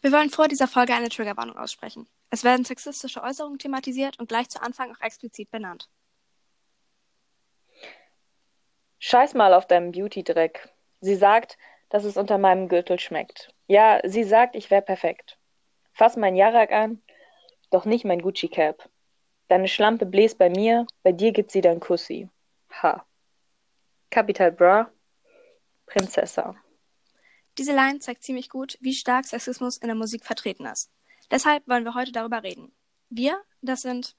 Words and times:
Wir 0.00 0.12
wollen 0.12 0.30
vor 0.30 0.48
dieser 0.48 0.68
Folge 0.68 0.94
eine 0.94 1.08
Triggerwarnung 1.08 1.56
aussprechen. 1.56 2.08
Es 2.30 2.44
werden 2.44 2.64
sexistische 2.64 3.22
Äußerungen 3.22 3.58
thematisiert 3.58 4.18
und 4.18 4.28
gleich 4.28 4.48
zu 4.48 4.60
Anfang 4.60 4.94
auch 4.94 5.00
explizit 5.00 5.50
benannt. 5.50 5.88
Scheiß 8.98 9.34
mal 9.34 9.54
auf 9.54 9.66
deinem 9.66 9.92
Beauty-Dreck. 9.92 10.68
Sie 11.00 11.14
sagt, 11.14 11.58
dass 11.88 12.04
es 12.04 12.16
unter 12.16 12.38
meinem 12.38 12.68
Gürtel 12.68 12.98
schmeckt. 12.98 13.52
Ja, 13.66 14.00
sie 14.04 14.24
sagt, 14.24 14.56
ich 14.56 14.70
wäre 14.70 14.82
perfekt. 14.82 15.38
Fass 15.92 16.16
mein 16.16 16.36
Jarak 16.36 16.72
an, 16.72 17.02
doch 17.70 17.84
nicht 17.84 18.04
mein 18.04 18.20
Gucci-Cap. 18.20 18.88
Deine 19.48 19.68
Schlampe 19.68 20.06
bläst 20.06 20.38
bei 20.38 20.50
mir, 20.50 20.86
bei 21.02 21.12
dir 21.12 21.32
gibt 21.32 21.52
sie 21.52 21.60
dein 21.60 21.80
Kussi. 21.80 22.28
Ha. 22.82 23.06
Capital 24.10 24.52
Bra, 24.52 24.90
Prinzessa. 25.86 26.56
Diese 27.58 27.74
Line 27.74 28.00
zeigt 28.00 28.22
ziemlich 28.22 28.50
gut, 28.50 28.76
wie 28.80 28.92
stark 28.92 29.24
Sexismus 29.24 29.78
in 29.78 29.88
der 29.88 29.96
Musik 29.96 30.24
vertreten 30.24 30.66
ist. 30.66 30.90
Deshalb 31.30 31.66
wollen 31.68 31.84
wir 31.84 31.94
heute 31.94 32.12
darüber 32.12 32.42
reden. 32.42 32.72
Wir, 33.08 33.40
das 33.62 33.82
sind 33.82 34.14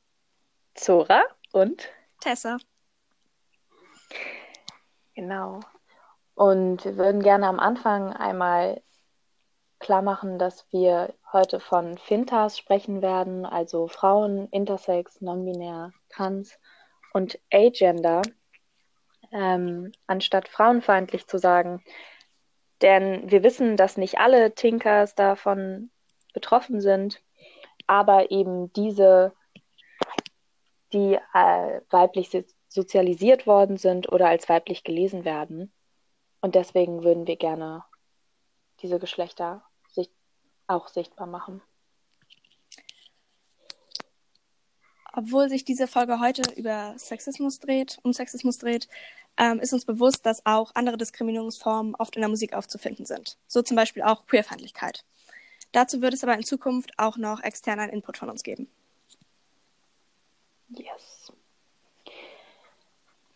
Zora 0.73 1.23
und 1.51 1.89
Tessa. 2.19 2.57
Genau. 5.15 5.59
Und 6.35 6.85
wir 6.85 6.97
würden 6.97 7.21
gerne 7.21 7.47
am 7.47 7.59
Anfang 7.59 8.13
einmal 8.13 8.81
klar 9.79 10.01
machen, 10.01 10.39
dass 10.39 10.71
wir 10.71 11.13
heute 11.31 11.59
von 11.59 11.97
Fintas 11.97 12.57
sprechen 12.57 13.01
werden, 13.01 13.45
also 13.45 13.87
Frauen, 13.87 14.47
Intersex, 14.49 15.21
Nonbinär, 15.21 15.91
Trans 16.09 16.59
und 17.13 17.39
Agender, 17.51 18.21
ähm, 19.31 19.91
anstatt 20.07 20.47
frauenfeindlich 20.47 21.27
zu 21.27 21.37
sagen. 21.37 21.83
Denn 22.81 23.29
wir 23.29 23.43
wissen, 23.43 23.77
dass 23.77 23.97
nicht 23.97 24.19
alle 24.19 24.53
Tinkers 24.53 25.15
davon 25.15 25.89
betroffen 26.33 26.81
sind, 26.81 27.23
aber 27.87 28.31
eben 28.31 28.71
diese, 28.73 29.33
die 30.93 31.15
äh, 31.33 31.81
weiblich 31.89 32.29
sozialisiert 32.67 33.47
worden 33.47 33.77
sind 33.77 34.11
oder 34.11 34.27
als 34.27 34.47
weiblich 34.49 34.83
gelesen 34.83 35.25
werden. 35.25 35.71
Und 36.41 36.55
deswegen 36.55 37.03
würden 37.03 37.25
wir 37.25 37.37
gerne 37.37 37.83
diese 38.81 38.99
Geschlechter 38.99 39.63
sich 39.89 40.11
auch 40.67 40.87
sichtbar 40.87 41.27
machen. 41.27 41.61
Obwohl 45.13 45.49
sich 45.49 45.65
diese 45.65 45.87
Folge 45.87 46.19
heute 46.19 46.43
über 46.55 46.93
Sexismus 46.97 47.59
dreht, 47.59 47.97
um 48.03 48.13
Sexismus 48.13 48.59
dreht, 48.59 48.87
ähm, 49.37 49.59
ist 49.59 49.73
uns 49.73 49.85
bewusst, 49.85 50.25
dass 50.25 50.45
auch 50.45 50.71
andere 50.73 50.97
Diskriminierungsformen 50.97 51.95
oft 51.95 52.15
in 52.15 52.21
der 52.21 52.29
Musik 52.29 52.53
aufzufinden 52.53 53.05
sind. 53.05 53.37
So 53.47 53.61
zum 53.61 53.75
Beispiel 53.75 54.03
auch 54.03 54.25
Queerfeindlichkeit. 54.25 55.03
Dazu 55.71 56.01
wird 56.01 56.13
es 56.13 56.23
aber 56.23 56.35
in 56.35 56.43
Zukunft 56.43 56.91
auch 56.97 57.17
noch 57.17 57.41
externen 57.43 57.89
Input 57.89 58.17
von 58.17 58.29
uns 58.29 58.43
geben. 58.43 58.69
Yes. 60.69 61.31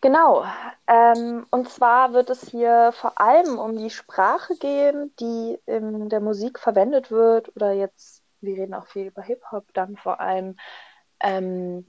Genau. 0.01 0.43
Ähm, 0.87 1.45
und 1.51 1.69
zwar 1.69 2.13
wird 2.13 2.31
es 2.31 2.49
hier 2.49 2.91
vor 2.93 3.21
allem 3.21 3.59
um 3.59 3.77
die 3.77 3.91
Sprache 3.91 4.55
gehen, 4.55 5.13
die 5.19 5.59
in 5.67 6.09
der 6.09 6.19
Musik 6.19 6.57
verwendet 6.57 7.11
wird. 7.11 7.55
Oder 7.55 7.73
jetzt, 7.73 8.23
wir 8.41 8.57
reden 8.57 8.73
auch 8.73 8.87
viel 8.87 9.07
über 9.07 9.21
Hip-Hop 9.21 9.71
dann 9.73 9.95
vor 9.97 10.19
allem. 10.19 10.57
Ähm, 11.19 11.85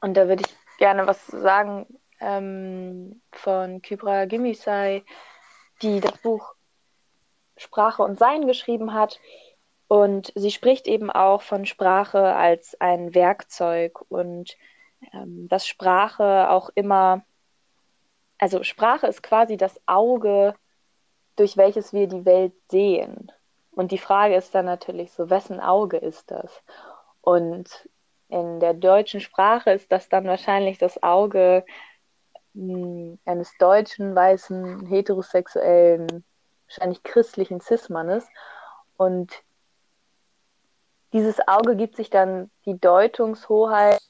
und 0.00 0.16
da 0.16 0.28
würde 0.28 0.44
ich 0.46 0.78
gerne 0.78 1.06
was 1.06 1.26
sagen 1.26 1.86
ähm, 2.22 3.20
von 3.32 3.82
Kybra 3.82 4.26
Gimisai, 4.26 5.04
die 5.82 6.00
das 6.00 6.16
Buch 6.18 6.54
Sprache 7.56 8.02
und 8.02 8.18
Sein 8.18 8.46
geschrieben 8.46 8.94
hat. 8.94 9.20
Und 9.88 10.32
sie 10.34 10.50
spricht 10.50 10.86
eben 10.86 11.10
auch 11.10 11.42
von 11.42 11.66
Sprache 11.66 12.34
als 12.34 12.80
ein 12.80 13.14
Werkzeug 13.14 14.00
und 14.08 14.56
ähm, 15.12 15.48
dass 15.48 15.66
Sprache 15.66 16.48
auch 16.48 16.70
immer, 16.74 17.24
also 18.38 18.62
Sprache 18.62 19.06
ist 19.06 19.22
quasi 19.22 19.56
das 19.56 19.78
Auge, 19.86 20.54
durch 21.36 21.56
welches 21.56 21.92
wir 21.92 22.08
die 22.08 22.24
Welt 22.24 22.54
sehen. 22.70 23.30
Und 23.70 23.90
die 23.90 23.98
Frage 23.98 24.34
ist 24.34 24.54
dann 24.54 24.66
natürlich 24.66 25.12
so, 25.12 25.30
wessen 25.30 25.60
Auge 25.60 25.96
ist 25.96 26.30
das? 26.30 26.62
Und 27.20 27.88
in 28.28 28.60
der 28.60 28.74
deutschen 28.74 29.20
Sprache 29.20 29.70
ist 29.70 29.92
das 29.92 30.08
dann 30.08 30.24
wahrscheinlich 30.24 30.78
das 30.78 31.02
Auge 31.02 31.64
eines 32.54 33.56
deutschen, 33.58 34.14
weißen, 34.14 34.86
heterosexuellen, 34.86 36.24
wahrscheinlich 36.66 37.02
christlichen 37.02 37.60
Cis-Mannes. 37.60 38.26
Und 38.96 39.32
dieses 41.12 41.46
Auge 41.46 41.76
gibt 41.76 41.96
sich 41.96 42.10
dann 42.10 42.50
die 42.66 42.78
Deutungshoheit 42.78 44.00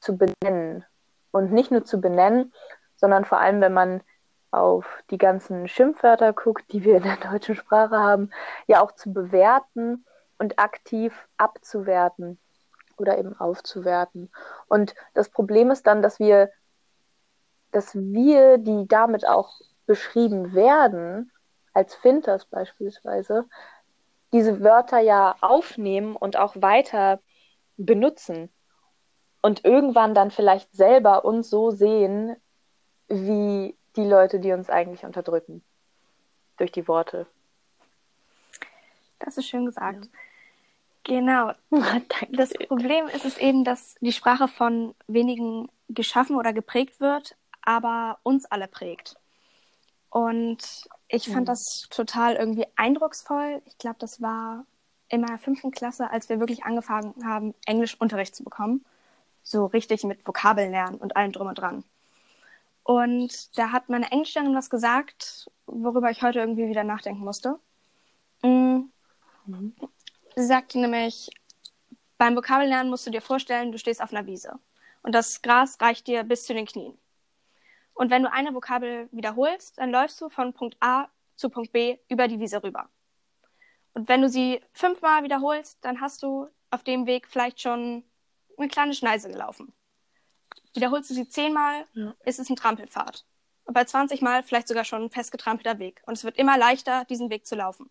zu 0.00 0.16
benennen. 0.16 0.84
Und 1.32 1.52
nicht 1.52 1.70
nur 1.70 1.84
zu 1.84 2.00
benennen, 2.00 2.52
sondern 2.96 3.24
vor 3.24 3.38
allem, 3.38 3.60
wenn 3.60 3.72
man 3.72 4.02
auf 4.50 4.84
die 5.10 5.18
ganzen 5.18 5.68
Schimpfwörter 5.68 6.32
guckt, 6.32 6.72
die 6.72 6.82
wir 6.84 6.96
in 6.96 7.04
der 7.04 7.16
deutschen 7.16 7.54
Sprache 7.54 7.98
haben, 7.98 8.30
ja 8.66 8.82
auch 8.82 8.92
zu 8.92 9.12
bewerten 9.12 10.04
und 10.38 10.58
aktiv 10.58 11.14
abzuwerten 11.36 12.38
oder 12.96 13.16
eben 13.18 13.38
aufzuwerten. 13.38 14.30
Und 14.66 14.94
das 15.14 15.28
Problem 15.28 15.70
ist 15.70 15.86
dann, 15.86 16.02
dass 16.02 16.18
wir 16.18 16.50
dass 17.72 17.94
wir, 17.94 18.58
die 18.58 18.86
damit 18.88 19.26
auch 19.26 19.60
beschrieben 19.86 20.54
werden, 20.54 21.30
als 21.72 21.94
Finters 21.94 22.44
beispielsweise, 22.46 23.46
diese 24.32 24.60
Wörter 24.60 25.00
ja 25.00 25.36
aufnehmen 25.40 26.16
und 26.16 26.36
auch 26.36 26.54
weiter 26.56 27.20
benutzen 27.76 28.50
und 29.42 29.64
irgendwann 29.64 30.14
dann 30.14 30.30
vielleicht 30.30 30.72
selber 30.72 31.24
uns 31.24 31.50
so 31.50 31.70
sehen, 31.70 32.36
wie 33.08 33.76
die 33.96 34.04
Leute, 34.04 34.38
die 34.40 34.52
uns 34.52 34.70
eigentlich 34.70 35.04
unterdrücken. 35.04 35.62
Durch 36.56 36.70
die 36.70 36.86
Worte. 36.86 37.26
Das 39.18 39.38
ist 39.38 39.46
schön 39.46 39.66
gesagt. 39.66 40.04
Ja. 40.04 40.10
Genau. 41.04 41.52
das 42.30 42.52
Problem 42.68 43.06
ist 43.08 43.24
es 43.24 43.38
eben, 43.38 43.64
dass 43.64 43.96
die 44.00 44.12
Sprache 44.12 44.48
von 44.48 44.94
wenigen 45.06 45.68
geschaffen 45.88 46.36
oder 46.36 46.52
geprägt 46.52 47.00
wird, 47.00 47.36
aber 47.70 48.18
uns 48.24 48.46
alle 48.46 48.66
prägt. 48.66 49.14
Und 50.08 50.88
ich 51.06 51.30
fand 51.30 51.48
das 51.48 51.86
total 51.88 52.34
irgendwie 52.34 52.66
eindrucksvoll. 52.74 53.62
Ich 53.64 53.78
glaube, 53.78 53.94
das 54.00 54.20
war 54.20 54.66
in 55.08 55.20
meiner 55.20 55.38
fünften 55.38 55.70
Klasse, 55.70 56.10
als 56.10 56.28
wir 56.28 56.40
wirklich 56.40 56.64
angefangen 56.64 57.14
haben, 57.24 57.54
Englischunterricht 57.66 58.34
zu 58.34 58.42
bekommen. 58.42 58.84
So 59.44 59.66
richtig 59.66 60.02
mit 60.02 60.26
Vokabeln 60.26 60.72
lernen 60.72 60.98
und 60.98 61.14
allem 61.14 61.30
drum 61.30 61.46
und 61.46 61.60
dran. 61.60 61.84
Und 62.82 63.56
da 63.56 63.70
hat 63.70 63.88
meine 63.88 64.10
Englischlehrerin 64.10 64.56
was 64.56 64.68
gesagt, 64.68 65.48
worüber 65.66 66.10
ich 66.10 66.22
heute 66.22 66.40
irgendwie 66.40 66.66
wieder 66.66 66.82
nachdenken 66.82 67.22
musste. 67.22 67.60
Mhm. 68.42 68.90
Sie 70.34 70.44
sagte 70.44 70.80
nämlich, 70.80 71.30
beim 72.18 72.34
Vokabellernen 72.34 72.90
musst 72.90 73.06
du 73.06 73.12
dir 73.12 73.22
vorstellen, 73.22 73.70
du 73.70 73.78
stehst 73.78 74.02
auf 74.02 74.12
einer 74.12 74.26
Wiese. 74.26 74.58
Und 75.04 75.14
das 75.14 75.40
Gras 75.40 75.80
reicht 75.80 76.08
dir 76.08 76.24
bis 76.24 76.46
zu 76.46 76.52
den 76.52 76.66
Knien. 76.66 76.98
Und 78.00 78.08
wenn 78.08 78.22
du 78.22 78.32
eine 78.32 78.54
Vokabel 78.54 79.10
wiederholst, 79.12 79.76
dann 79.76 79.90
läufst 79.90 80.18
du 80.22 80.30
von 80.30 80.54
Punkt 80.54 80.74
A 80.80 81.08
zu 81.36 81.50
Punkt 81.50 81.70
B 81.70 81.98
über 82.08 82.28
die 82.28 82.40
Wiese 82.40 82.62
rüber. 82.62 82.88
Und 83.92 84.08
wenn 84.08 84.22
du 84.22 84.30
sie 84.30 84.62
fünfmal 84.72 85.22
wiederholst, 85.22 85.84
dann 85.84 86.00
hast 86.00 86.22
du 86.22 86.48
auf 86.70 86.82
dem 86.82 87.04
Weg 87.04 87.28
vielleicht 87.28 87.60
schon 87.60 88.02
eine 88.56 88.68
kleine 88.68 88.94
Schneise 88.94 89.28
gelaufen. 89.28 89.74
Wiederholst 90.72 91.10
du 91.10 91.14
sie 91.14 91.28
zehnmal, 91.28 91.84
ja. 91.92 92.14
ist 92.24 92.38
es 92.38 92.48
ein 92.48 92.56
Trampelpfad. 92.56 93.26
Und 93.64 93.74
bei 93.74 93.84
20 93.84 94.22
Mal 94.22 94.42
vielleicht 94.44 94.68
sogar 94.68 94.86
schon 94.86 95.02
ein 95.02 95.10
festgetrampelter 95.10 95.78
Weg. 95.78 96.00
Und 96.06 96.14
es 96.14 96.24
wird 96.24 96.38
immer 96.38 96.56
leichter, 96.56 97.04
diesen 97.04 97.28
Weg 97.28 97.46
zu 97.46 97.54
laufen. 97.54 97.90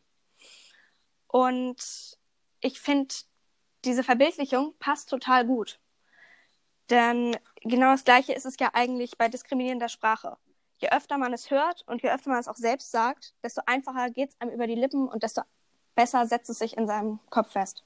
Und 1.28 2.18
ich 2.62 2.80
finde, 2.80 3.14
diese 3.86 4.04
Verbildlichung 4.04 4.74
passt 4.80 5.12
total 5.12 5.46
gut. 5.46 5.80
Denn 6.90 7.38
genau 7.62 7.92
das 7.92 8.04
Gleiche 8.04 8.34
ist 8.34 8.46
es 8.46 8.58
ja 8.60 8.70
eigentlich 8.74 9.18
bei 9.18 9.28
diskriminierender 9.28 9.90
Sprache. 9.90 10.38
Je 10.78 10.90
öfter 10.90 11.18
man 11.18 11.34
es 11.34 11.52
hört 11.52 11.84
und 11.88 12.02
je 12.02 12.10
öfter 12.10 12.30
man 12.30 12.40
es 12.40 12.48
auch 12.48 12.56
selbst 12.56 12.92
sagt, 12.92 13.34
desto 13.44 13.62
einfacher 13.66 14.10
geht 14.10 14.30
es 14.30 14.42
einem 14.42 14.52
über 14.52 14.68
die 14.68 14.76
Lippen 14.76 15.08
und 15.08 15.24
desto 15.24 15.42
besser 15.96 16.26
setzt 16.26 16.50
es 16.50 16.60
sich 16.60 16.78
in 16.78 16.88
seinem 16.88 17.20
Kopf 17.30 17.52
fest. 17.52 17.84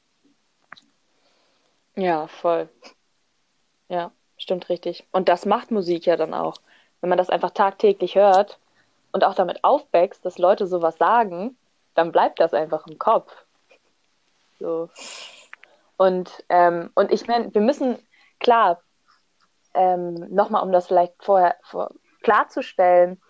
Ja, 1.96 2.28
voll. 2.28 2.70
Ja, 3.90 4.12
stimmt 4.38 4.70
richtig. 4.70 5.08
Und 5.12 5.30
das 5.30 5.46
macht 5.46 5.72
Musik 5.72 6.06
ja 6.06 6.16
dann 6.16 6.34
auch. 6.34 6.58
Wenn 7.02 7.10
man 7.10 7.18
das 7.18 7.30
einfach 7.30 7.52
tagtäglich 7.52 8.16
hört 8.16 8.60
und 9.12 9.24
auch 9.24 9.36
damit 9.36 9.64
aufwächst, 9.64 10.24
dass 10.26 10.38
Leute 10.38 10.68
sowas 10.68 10.98
sagen, 10.98 11.58
dann 11.96 12.12
bleibt 12.12 12.40
das 12.40 12.54
einfach 12.54 12.88
im 12.88 12.98
Kopf. 12.98 13.32
So. 14.60 14.90
Und, 15.98 16.44
ähm, 16.50 16.92
und 16.96 17.12
ich 17.12 17.28
meine, 17.28 17.54
wir 17.54 17.62
müssen, 17.62 17.98
klar, 18.40 18.82
ähm, 19.74 20.14
nochmal, 20.34 20.64
um 20.64 20.72
das 20.72 20.88
vielleicht 20.88 21.14
vorher 21.20 21.56
vor, 21.64 21.92
klarzustellen, 22.22 23.22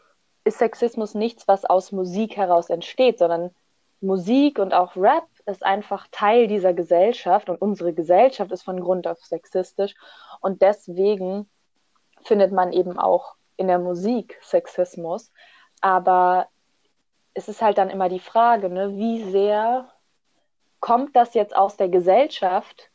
ist 0.44 0.60
Sexismus 0.60 1.14
nichts, 1.14 1.48
was 1.48 1.66
aus 1.66 1.92
Musik 1.92 2.36
heraus 2.38 2.70
entsteht, 2.70 3.20
sondern 3.20 3.52
Musik 4.02 4.60
und 4.60 4.74
auch 4.74 4.96
Rap 4.98 5.28
ist 5.46 5.64
einfach 5.64 6.08
Teil 6.12 6.48
dieser 6.48 6.74
Gesellschaft 6.74 7.50
und 7.50 7.62
unsere 7.62 7.94
Gesellschaft 7.94 8.52
ist 8.52 8.64
von 8.64 8.80
Grund 8.82 9.08
auf 9.08 9.24
sexistisch 9.24 9.96
und 10.42 10.62
deswegen 10.62 11.50
findet 12.24 12.52
man 12.52 12.74
eben 12.74 13.00
auch 13.00 13.36
in 13.56 13.68
der 13.68 13.80
Musik 13.80 14.38
Sexismus. 14.42 15.32
Aber 15.82 16.48
es 17.34 17.48
ist 17.48 17.62
halt 17.62 17.78
dann 17.78 17.90
immer 17.90 18.10
die 18.10 18.20
Frage, 18.20 18.70
ne, 18.70 18.96
wie 18.96 19.24
sehr 19.32 19.90
kommt 20.80 21.16
das 21.16 21.34
jetzt 21.34 21.56
aus 21.56 21.78
der 21.78 21.90
Gesellschaft 21.90 22.90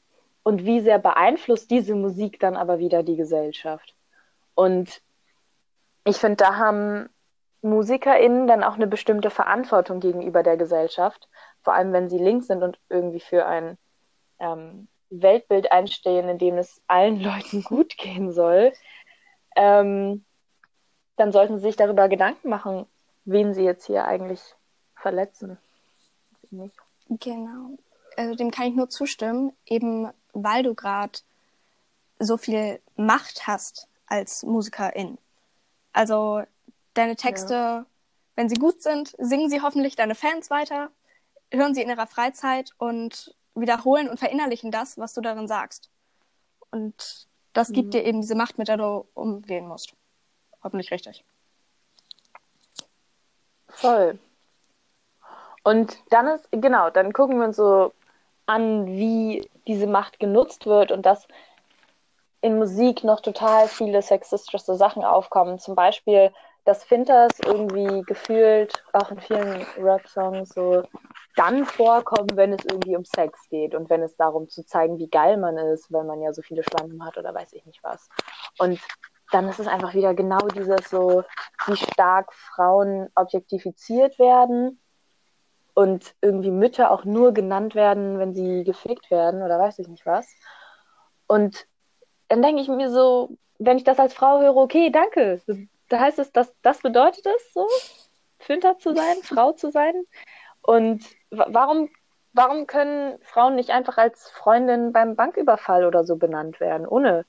und 0.49 0.65
wie 0.65 0.81
sehr 0.81 0.99
beeinflusst 0.99 1.71
diese 1.71 1.95
Musik 1.95 2.41
dann 2.41 2.57
aber 2.57 2.79
wieder 2.79 3.03
die 3.03 3.17
Gesellschaft? 3.17 3.95
Und 4.55 5.03
ich 6.05 6.17
finde, 6.17 6.37
da 6.37 6.57
haben 6.57 7.11
MusikerInnen 7.61 8.47
dann 8.47 8.65
auch 8.65 8.77
eine 8.77 8.87
bestimmte 8.87 9.29
Verantwortung 9.29 10.01
gegenüber 10.01 10.43
der 10.43 10.57
Gesellschaft, 10.57 11.29
vor 11.61 11.75
allem 11.75 11.93
wenn 11.93 12.09
sie 12.09 12.17
links 12.17 12.47
sind 12.47 12.63
und 12.63 12.79
irgendwie 12.89 13.21
für 13.21 13.45
ein 13.45 13.77
ähm, 14.39 14.89
Weltbild 15.11 15.71
einstehen, 15.71 16.31
in 16.31 16.39
dem 16.39 16.57
es 16.57 16.81
allen 16.87 17.21
Leuten 17.23 17.63
gut 17.63 17.99
gehen 17.99 18.33
soll, 18.33 18.73
ähm, 19.55 20.25
dann 21.17 21.31
sollten 21.31 21.59
sie 21.59 21.67
sich 21.67 21.77
darüber 21.77 22.09
Gedanken 22.09 22.49
machen, 22.49 22.87
wen 23.27 23.53
sie 23.53 23.65
jetzt 23.65 23.85
hier 23.85 24.07
eigentlich 24.07 24.41
verletzen. 24.95 25.59
Genau. 27.11 27.77
Also 28.17 28.35
dem 28.35 28.51
kann 28.51 28.69
ich 28.69 28.75
nur 28.75 28.89
zustimmen, 28.89 29.53
eben 29.67 30.09
weil 30.45 30.63
du 30.63 30.75
gerade 30.75 31.19
so 32.19 32.37
viel 32.37 32.81
Macht 32.97 33.47
hast 33.47 33.89
als 34.07 34.43
Musikerin. 34.43 35.19
Also 35.93 36.43
deine 36.95 37.17
Texte, 37.17 37.55
ja. 37.55 37.87
wenn 38.37 38.49
sie 38.49 38.57
gut 38.57 38.83
sind, 38.83 39.15
singen 39.19 39.51
sie 39.51 39.63
hoffentlich 39.63 39.97
deine 39.97 40.15
Fans 40.15 40.51
weiter, 40.51 40.91
hören 41.53 41.75
sie 41.75 41.83
in 41.83 41.89
ihrer 41.89 42.07
Freizeit 42.07 42.73
und 42.79 43.35
wiederholen 43.55 44.09
und 44.09 44.19
verinnerlichen 44.19 44.71
das, 44.71 44.99
was 44.99 45.15
du 45.15 45.21
darin 45.21 45.49
sagst. 45.49 45.91
Und 46.71 47.27
das 47.53 47.73
gibt 47.73 47.89
mhm. 47.89 47.91
dir 47.91 48.05
eben 48.05 48.21
diese 48.21 48.35
Macht, 48.35 48.59
mit 48.59 48.69
der 48.69 48.77
du 48.77 49.07
umgehen 49.15 49.67
musst. 49.67 49.95
Hoffentlich 50.63 50.91
richtig. 50.91 51.25
Voll. 53.69 54.19
Und 55.63 55.99
dann 56.11 56.29
ist, 56.29 56.49
genau, 56.51 56.91
dann 56.91 57.13
gucken 57.13 57.39
wir 57.39 57.47
uns 57.47 57.57
so 57.57 57.93
an, 58.47 58.87
wie 58.87 59.49
diese 59.69 59.87
Macht 59.87 60.19
genutzt 60.19 60.67
wird 60.67 60.91
und 60.91 61.07
dass 61.07 61.29
in 62.41 62.59
Musik 62.59 63.05
noch 63.05 63.21
total 63.21 63.69
viele 63.69 64.03
sexistische 64.03 64.75
Sachen 64.75 65.05
aufkommen. 65.05 65.59
Zum 65.59 65.75
Beispiel, 65.75 66.33
dass 66.65 66.85
Finters 66.85 67.39
irgendwie 67.45 68.03
gefühlt 68.03 68.73
auch 68.93 69.11
in 69.11 69.21
vielen 69.21 69.67
Rap-Songs 69.79 70.51
so 70.51 70.83
dann 71.37 71.65
vorkommen, 71.65 72.29
wenn 72.35 72.53
es 72.53 72.65
irgendwie 72.65 72.97
um 72.97 73.05
Sex 73.05 73.49
geht 73.49 73.75
und 73.75 73.89
wenn 73.91 74.03
es 74.03 74.17
darum 74.17 74.49
zu 74.49 74.65
zeigen, 74.65 74.99
wie 74.99 75.09
geil 75.09 75.37
man 75.37 75.57
ist, 75.57 75.93
wenn 75.93 76.07
man 76.07 76.21
ja 76.21 76.33
so 76.33 76.43
viele 76.43 76.63
Schlampen 76.63 77.05
hat 77.05 77.17
oder 77.17 77.35
weiß 77.35 77.53
ich 77.53 77.65
nicht 77.65 77.83
was. 77.83 78.09
Und 78.59 78.81
dann 79.31 79.49
ist 79.49 79.61
es 79.61 79.67
einfach 79.67 79.95
wieder 79.95 80.15
genau 80.15 80.47
dieses 80.55 80.89
so, 80.91 81.23
wie 81.67 81.77
stark 81.77 82.33
Frauen 82.33 83.09
objektifiziert 83.15 84.19
werden 84.19 84.81
und 85.79 86.17
irgendwie 86.21 86.51
Mütter 86.51 86.91
auch 86.91 87.05
nur 87.05 87.33
genannt 87.33 87.77
werden, 87.77 88.19
wenn 88.19 88.35
sie 88.35 88.65
gefickt 88.65 89.13
werden 89.13 89.45
oder 89.45 89.61
weiß 89.61 89.79
ich 89.79 89.87
nicht 89.87 90.05
was. 90.05 90.27
Und 91.29 91.69
dann 92.27 92.43
denke 92.43 92.61
ich 92.61 92.67
mir 92.67 92.91
so, 92.91 93.37
wenn 93.61 93.77
ich 93.77 93.85
das 93.85 94.01
als 94.01 94.13
Frau 94.13 94.41
höre, 94.41 94.57
okay, 94.57 94.91
danke. 94.91 95.41
Da 95.89 96.01
heißt 96.01 96.19
es, 96.19 96.33
dass 96.33 96.53
das 96.63 96.81
bedeutet 96.81 97.25
es 97.27 97.53
so, 97.53 97.65
Finter 98.41 98.77
zu 98.79 98.93
sein, 98.93 99.19
Frau 99.23 99.53
zu 99.53 99.71
sein. 99.71 99.95
Und 100.63 101.05
warum, 101.31 101.91
warum 102.33 102.67
können 102.67 103.17
Frauen 103.23 103.55
nicht 103.55 103.71
einfach 103.71 103.99
als 103.99 104.31
Freundin 104.31 104.93
beim 104.93 105.15
Banküberfall 105.15 105.85
oder 105.85 106.03
so 106.03 106.17
benannt 106.17 106.59
werden, 106.59 106.89
ohne 106.89 107.25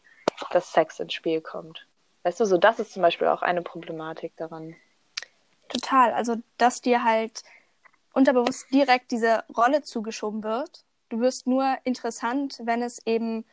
dass 0.50 0.72
Sex 0.72 1.00
ins 1.00 1.14
Spiel 1.14 1.42
kommt? 1.42 1.86
Weißt 2.24 2.40
du, 2.40 2.46
so 2.46 2.58
das 2.58 2.80
ist 2.80 2.94
zum 2.94 3.04
Beispiel 3.04 3.28
auch 3.28 3.44
eine 3.44 3.62
Problematik 3.62 4.36
daran. 4.38 4.76
Total. 5.68 6.14
Also, 6.14 6.38
dass 6.58 6.82
dir 6.82 7.04
halt 7.04 7.44
unterbewusst 8.14 8.68
direkt 8.74 9.12
diese 9.12 9.44
Rolle 9.56 9.82
zugeschoben 9.82 10.44
wird. 10.44 10.86
Du 11.10 11.20
wirst 11.20 11.48
nur 11.48 11.78
interessant, 11.84 12.60
wenn 12.64 12.82
es 12.82 13.06
eben 13.06 13.46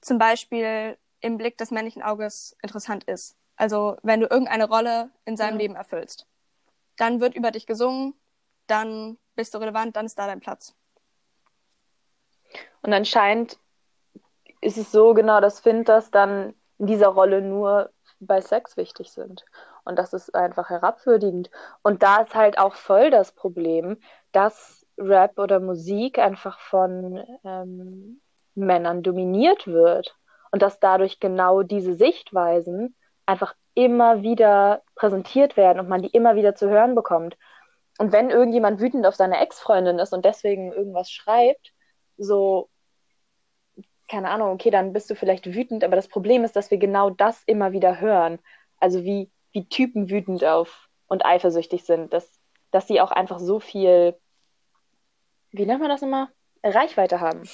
zum 0.00 0.18
Beispiel 0.18 0.98
im 1.20 1.38
Blick 1.38 1.56
des 1.58 1.70
männlichen 1.70 2.02
Auges 2.02 2.56
interessant 2.62 3.04
ist. 3.04 3.36
Also, 3.56 3.96
wenn 4.02 4.20
du 4.20 4.26
irgendeine 4.26 4.68
Rolle 4.68 5.10
in 5.24 5.36
seinem 5.36 5.54
ja. 5.54 5.62
Leben 5.62 5.76
erfüllst. 5.76 6.26
Dann 6.96 7.20
wird 7.20 7.34
über 7.34 7.50
dich 7.50 7.66
gesungen, 7.66 8.14
dann 8.66 9.18
bist 9.34 9.54
du 9.54 9.58
relevant, 9.58 9.96
dann 9.96 10.06
ist 10.06 10.18
da 10.18 10.26
dein 10.26 10.40
Platz. 10.40 10.74
Und 12.82 12.92
anscheinend 12.92 13.58
ist 14.60 14.78
es 14.78 14.90
so 14.92 15.14
genau, 15.14 15.40
dass 15.40 15.60
Finters 15.60 16.10
dann 16.10 16.54
in 16.78 16.86
dieser 16.86 17.08
Rolle 17.08 17.40
nur 17.40 17.90
bei 18.20 18.40
Sex 18.40 18.76
wichtig 18.76 19.10
sind. 19.10 19.44
Und 19.84 19.98
das 19.98 20.12
ist 20.12 20.34
einfach 20.34 20.70
herabwürdigend. 20.70 21.50
Und 21.82 22.02
da 22.02 22.22
ist 22.22 22.34
halt 22.34 22.58
auch 22.58 22.74
voll 22.74 23.10
das 23.10 23.32
Problem, 23.32 23.98
dass 24.32 24.86
Rap 24.98 25.38
oder 25.38 25.60
Musik 25.60 26.18
einfach 26.18 26.60
von 26.60 27.24
ähm, 27.44 28.20
Männern 28.54 29.02
dominiert 29.02 29.66
wird. 29.66 30.16
Und 30.50 30.62
dass 30.62 30.80
dadurch 30.80 31.18
genau 31.18 31.62
diese 31.62 31.94
Sichtweisen 31.94 32.94
einfach 33.26 33.54
immer 33.74 34.22
wieder 34.22 34.82
präsentiert 34.94 35.56
werden 35.56 35.80
und 35.80 35.88
man 35.88 36.02
die 36.02 36.10
immer 36.10 36.36
wieder 36.36 36.54
zu 36.54 36.68
hören 36.68 36.94
bekommt. 36.94 37.36
Und 37.98 38.12
wenn 38.12 38.30
irgendjemand 38.30 38.80
wütend 38.80 39.06
auf 39.06 39.14
seine 39.14 39.40
Ex-Freundin 39.40 39.98
ist 39.98 40.12
und 40.12 40.24
deswegen 40.24 40.72
irgendwas 40.72 41.10
schreibt, 41.10 41.72
so 42.18 42.68
keine 44.12 44.28
Ahnung, 44.30 44.50
okay, 44.50 44.70
dann 44.70 44.92
bist 44.92 45.08
du 45.08 45.14
vielleicht 45.14 45.46
wütend, 45.46 45.84
aber 45.84 45.96
das 45.96 46.06
Problem 46.06 46.44
ist, 46.44 46.54
dass 46.54 46.70
wir 46.70 46.76
genau 46.76 47.08
das 47.08 47.42
immer 47.46 47.72
wieder 47.72 47.98
hören. 47.98 48.40
Also 48.78 49.04
wie, 49.04 49.30
wie 49.52 49.68
Typen 49.68 50.10
wütend 50.10 50.44
auf 50.44 50.88
und 51.06 51.24
eifersüchtig 51.24 51.84
sind, 51.84 52.12
dass, 52.12 52.40
dass 52.70 52.88
sie 52.88 53.00
auch 53.00 53.10
einfach 53.10 53.38
so 53.38 53.60
viel, 53.60 54.18
wie 55.50 55.66
nennt 55.66 55.80
man 55.80 55.90
das 55.90 56.02
immer? 56.02 56.30
Reichweite 56.64 57.20
haben 57.20 57.48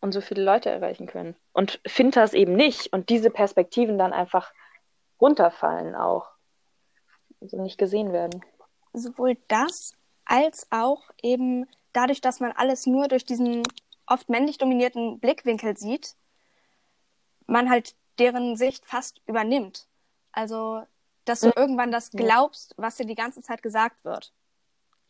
und 0.00 0.12
so 0.12 0.20
viele 0.20 0.42
Leute 0.42 0.70
erreichen 0.70 1.06
können. 1.06 1.36
Und 1.52 1.80
Finters 1.86 2.32
eben 2.32 2.54
nicht 2.54 2.92
und 2.92 3.08
diese 3.08 3.30
Perspektiven 3.30 3.98
dann 3.98 4.12
einfach 4.12 4.52
runterfallen 5.20 5.94
auch. 5.94 6.28
Also 7.40 7.60
nicht 7.60 7.78
gesehen 7.78 8.12
werden. 8.12 8.44
Sowohl 8.92 9.36
das 9.48 9.92
als 10.24 10.66
auch 10.70 11.02
eben 11.22 11.66
dadurch, 11.92 12.20
dass 12.20 12.40
man 12.40 12.52
alles 12.52 12.86
nur 12.86 13.08
durch 13.08 13.24
diesen 13.24 13.62
oft 14.06 14.28
männlich 14.28 14.58
dominierten 14.58 15.18
Blickwinkel 15.18 15.76
sieht, 15.76 16.14
man 17.46 17.70
halt 17.70 17.94
deren 18.18 18.56
Sicht 18.56 18.86
fast 18.86 19.20
übernimmt. 19.26 19.86
Also, 20.32 20.82
dass 21.24 21.40
du 21.40 21.52
irgendwann 21.56 21.90
das 21.90 22.10
glaubst, 22.10 22.74
was 22.76 22.96
dir 22.96 23.06
die 23.06 23.14
ganze 23.14 23.42
Zeit 23.42 23.62
gesagt 23.62 24.04
wird. 24.04 24.32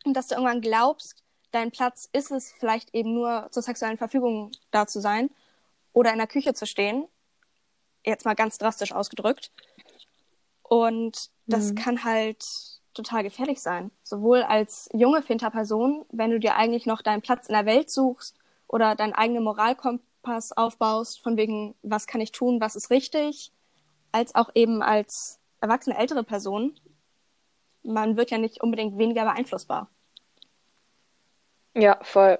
Und 0.05 0.13
dass 0.13 0.27
du 0.27 0.35
irgendwann 0.35 0.61
glaubst, 0.61 1.23
dein 1.51 1.71
Platz 1.71 2.09
ist 2.11 2.31
es 2.31 2.51
vielleicht 2.51 2.93
eben 2.93 3.13
nur 3.13 3.47
zur 3.51 3.63
sexuellen 3.63 3.97
Verfügung 3.97 4.51
da 4.71 4.87
zu 4.87 4.99
sein 4.99 5.29
oder 5.93 6.11
in 6.11 6.17
der 6.17 6.27
Küche 6.27 6.53
zu 6.53 6.65
stehen. 6.65 7.07
Jetzt 8.05 8.25
mal 8.25 8.35
ganz 8.35 8.57
drastisch 8.57 8.91
ausgedrückt. 8.91 9.51
Und 10.63 11.29
das 11.47 11.71
mhm. 11.71 11.75
kann 11.75 12.03
halt 12.03 12.45
total 12.93 13.23
gefährlich 13.23 13.61
sein. 13.61 13.91
Sowohl 14.03 14.41
als 14.41 14.89
junge 14.93 15.21
Finterperson, 15.21 16.05
wenn 16.11 16.31
du 16.31 16.39
dir 16.39 16.55
eigentlich 16.55 16.85
noch 16.85 17.01
deinen 17.01 17.21
Platz 17.21 17.47
in 17.47 17.53
der 17.53 17.65
Welt 17.65 17.89
suchst 17.89 18.35
oder 18.67 18.95
deinen 18.95 19.13
eigenen 19.13 19.43
Moralkompass 19.43 20.51
aufbaust, 20.53 21.21
von 21.21 21.37
wegen, 21.37 21.75
was 21.83 22.07
kann 22.07 22.21
ich 22.21 22.31
tun, 22.31 22.61
was 22.61 22.75
ist 22.75 22.89
richtig, 22.89 23.51
als 24.11 24.33
auch 24.33 24.49
eben 24.55 24.81
als 24.81 25.39
erwachsene 25.61 25.97
ältere 25.97 26.23
Person. 26.23 26.79
Man 27.83 28.17
wird 28.17 28.31
ja 28.31 28.37
nicht 28.37 28.61
unbedingt 28.61 28.97
weniger 28.97 29.23
beeinflussbar. 29.23 29.89
Ja, 31.73 31.99
voll. 32.01 32.39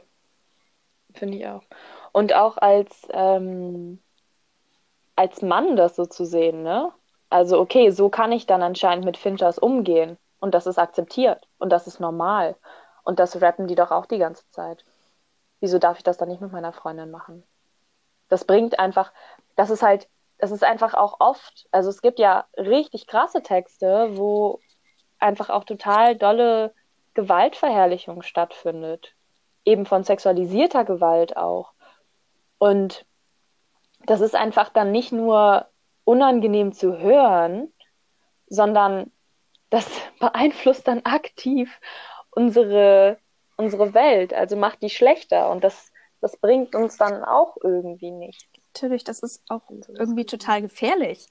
Finde 1.13 1.37
ich 1.37 1.47
auch. 1.47 1.63
Und 2.11 2.33
auch 2.33 2.57
als, 2.57 3.07
ähm, 3.11 3.99
als 5.15 5.41
Mann 5.41 5.75
das 5.75 5.95
so 5.95 6.05
zu 6.05 6.25
sehen, 6.25 6.63
ne? 6.63 6.91
Also, 7.29 7.59
okay, 7.59 7.89
so 7.89 8.09
kann 8.09 8.31
ich 8.31 8.45
dann 8.45 8.63
anscheinend 8.63 9.05
mit 9.05 9.17
Finchers 9.17 9.59
umgehen. 9.59 10.17
Und 10.39 10.53
das 10.53 10.67
ist 10.67 10.77
akzeptiert. 10.77 11.47
Und 11.57 11.69
das 11.69 11.87
ist 11.87 11.99
normal. 11.99 12.55
Und 13.03 13.19
das 13.19 13.41
rappen 13.41 13.67
die 13.67 13.75
doch 13.75 13.91
auch 13.91 14.05
die 14.05 14.17
ganze 14.17 14.49
Zeit 14.51 14.85
wieso 15.59 15.79
darf 15.79 15.97
ich 15.97 16.03
das 16.03 16.17
dann 16.17 16.29
nicht 16.29 16.41
mit 16.41 16.51
meiner 16.51 16.73
Freundin 16.73 17.11
machen? 17.11 17.43
Das 18.29 18.45
bringt 18.45 18.79
einfach, 18.79 19.11
das 19.55 19.69
ist 19.69 19.81
halt, 19.81 20.07
das 20.37 20.51
ist 20.51 20.63
einfach 20.63 20.93
auch 20.93 21.19
oft, 21.19 21.67
also 21.71 21.89
es 21.89 22.01
gibt 22.01 22.19
ja 22.19 22.45
richtig 22.57 23.07
krasse 23.07 23.41
Texte, 23.41 24.17
wo 24.17 24.59
einfach 25.19 25.49
auch 25.49 25.63
total 25.63 26.15
dolle 26.15 26.73
Gewaltverherrlichung 27.13 28.21
stattfindet. 28.21 29.15
Eben 29.63 29.85
von 29.85 30.03
sexualisierter 30.03 30.85
Gewalt 30.85 31.37
auch. 31.37 31.73
Und 32.57 33.05
das 34.05 34.21
ist 34.21 34.35
einfach 34.35 34.69
dann 34.69 34.91
nicht 34.91 35.11
nur 35.11 35.67
unangenehm 36.03 36.73
zu 36.73 36.97
hören, 36.99 37.73
sondern 38.47 39.11
das 39.69 39.89
beeinflusst 40.19 40.87
dann 40.87 41.05
aktiv 41.05 41.79
unsere 42.31 43.17
unsere 43.57 43.93
Welt, 43.93 44.33
also 44.33 44.55
macht 44.55 44.81
die 44.81 44.89
schlechter 44.89 45.49
und 45.49 45.63
das, 45.63 45.91
das 46.21 46.37
bringt 46.37 46.75
uns 46.75 46.97
dann 46.97 47.23
auch 47.23 47.57
irgendwie 47.61 48.11
nicht. 48.11 48.49
Natürlich, 48.75 49.05
das 49.05 49.19
ist 49.19 49.41
auch 49.47 49.61
irgendwie 49.87 50.25
total 50.25 50.61
gefährlich. 50.61 51.27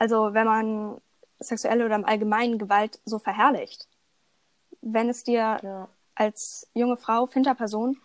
Also 0.00 0.34
wenn 0.34 0.46
man 0.46 1.00
sexuelle 1.38 1.86
oder 1.86 1.94
im 1.94 2.04
Allgemeinen 2.04 2.58
Gewalt 2.58 2.98
so 3.04 3.20
verherrlicht. 3.20 3.86
Wenn 4.80 5.08
es 5.08 5.22
dir 5.22 5.60
ja. 5.62 5.88
als 6.16 6.68
junge 6.74 6.96
Frau, 6.96 7.26
Finterperson, 7.26 7.96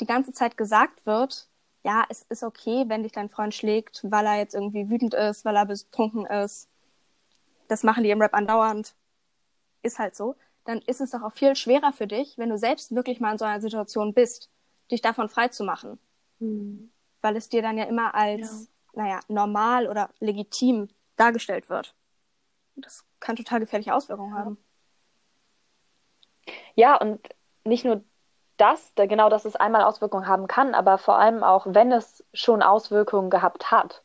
die 0.00 0.06
ganze 0.06 0.32
Zeit 0.32 0.56
gesagt 0.56 1.04
wird, 1.04 1.48
ja, 1.84 2.06
es 2.08 2.22
ist 2.30 2.42
okay, 2.42 2.84
wenn 2.88 3.02
dich 3.02 3.12
dein 3.12 3.28
Freund 3.28 3.54
schlägt, 3.54 4.00
weil 4.04 4.24
er 4.24 4.38
jetzt 4.38 4.54
irgendwie 4.54 4.88
wütend 4.88 5.12
ist, 5.12 5.44
weil 5.44 5.56
er 5.56 5.66
betrunken 5.66 6.24
ist. 6.24 6.66
Das 7.68 7.82
machen 7.82 8.04
die 8.04 8.10
im 8.10 8.22
Rap 8.22 8.32
andauernd. 8.32 8.94
Ist 9.82 9.98
halt 9.98 10.16
so. 10.16 10.34
Dann 10.64 10.78
ist 10.80 11.02
es 11.02 11.10
doch 11.10 11.22
auch 11.22 11.32
viel 11.32 11.54
schwerer 11.56 11.92
für 11.92 12.06
dich, 12.06 12.38
wenn 12.38 12.48
du 12.48 12.56
selbst 12.56 12.94
wirklich 12.94 13.20
mal 13.20 13.32
in 13.32 13.38
so 13.38 13.44
einer 13.44 13.60
Situation 13.60 14.14
bist, 14.14 14.48
dich 14.90 15.02
davon 15.02 15.28
frei 15.28 15.48
zu 15.48 15.62
machen. 15.62 15.98
Mhm. 16.38 16.90
Weil 17.22 17.36
es 17.36 17.48
dir 17.48 17.62
dann 17.62 17.76
ja 17.78 17.84
immer 17.84 18.14
als, 18.14 18.70
ja. 18.94 19.02
naja, 19.02 19.20
normal 19.28 19.86
oder 19.88 20.10
legitim 20.20 20.88
dargestellt 21.16 21.68
wird. 21.68 21.94
Das 22.76 23.04
kann 23.20 23.36
total 23.36 23.60
gefährliche 23.60 23.94
Auswirkungen 23.94 24.34
haben. 24.34 24.58
Ja, 26.74 26.96
und 26.96 27.20
nicht 27.64 27.84
nur 27.84 28.02
das, 28.56 28.92
genau, 28.94 29.28
dass 29.28 29.44
es 29.44 29.56
einmal 29.56 29.82
Auswirkungen 29.82 30.26
haben 30.26 30.46
kann, 30.46 30.74
aber 30.74 30.98
vor 30.98 31.18
allem 31.18 31.42
auch, 31.42 31.66
wenn 31.68 31.92
es 31.92 32.24
schon 32.32 32.62
Auswirkungen 32.62 33.30
gehabt 33.30 33.70
hat 33.70 34.02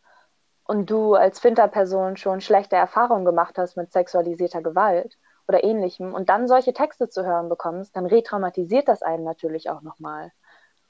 und 0.66 0.90
du 0.90 1.14
als 1.14 1.40
Finterperson 1.40 2.18
schon 2.18 2.42
schlechte 2.42 2.76
Erfahrungen 2.76 3.26
gemacht 3.26 3.58
hast 3.58 3.76
mit 3.76 3.92
sexualisierter 3.92 4.62
Gewalt 4.62 5.18
oder 5.48 5.64
ähnlichem 5.64 6.14
und 6.14 6.30
dann 6.30 6.48
solche 6.48 6.74
Texte 6.74 7.10
zu 7.10 7.26
hören 7.26 7.50
bekommst, 7.50 7.96
dann 7.96 8.06
retraumatisiert 8.06 8.88
das 8.88 9.04
einen 9.04 9.24
natürlich 9.24 9.70
auch 9.70 9.82
nochmal. 9.82 10.32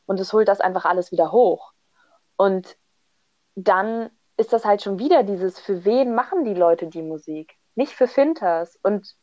Und 0.06 0.20
es 0.20 0.32
holt 0.32 0.48
das 0.48 0.62
einfach 0.62 0.86
alles 0.86 1.12
wieder 1.12 1.32
hoch. 1.32 1.74
Und 2.38 2.78
dann 3.56 4.10
ist 4.38 4.54
das 4.54 4.66
halt 4.66 4.82
schon 4.82 5.00
wieder 5.00 5.24
dieses, 5.24 5.60
für 5.60 5.86
wen 5.86 6.14
machen 6.14 6.44
die 6.44 6.54
Leute 6.54 6.88
die 6.88 7.02
Musik? 7.02 7.56
Nicht 7.76 7.94
für 7.94 8.08
Finters. 8.08 8.78
Und 8.84 9.16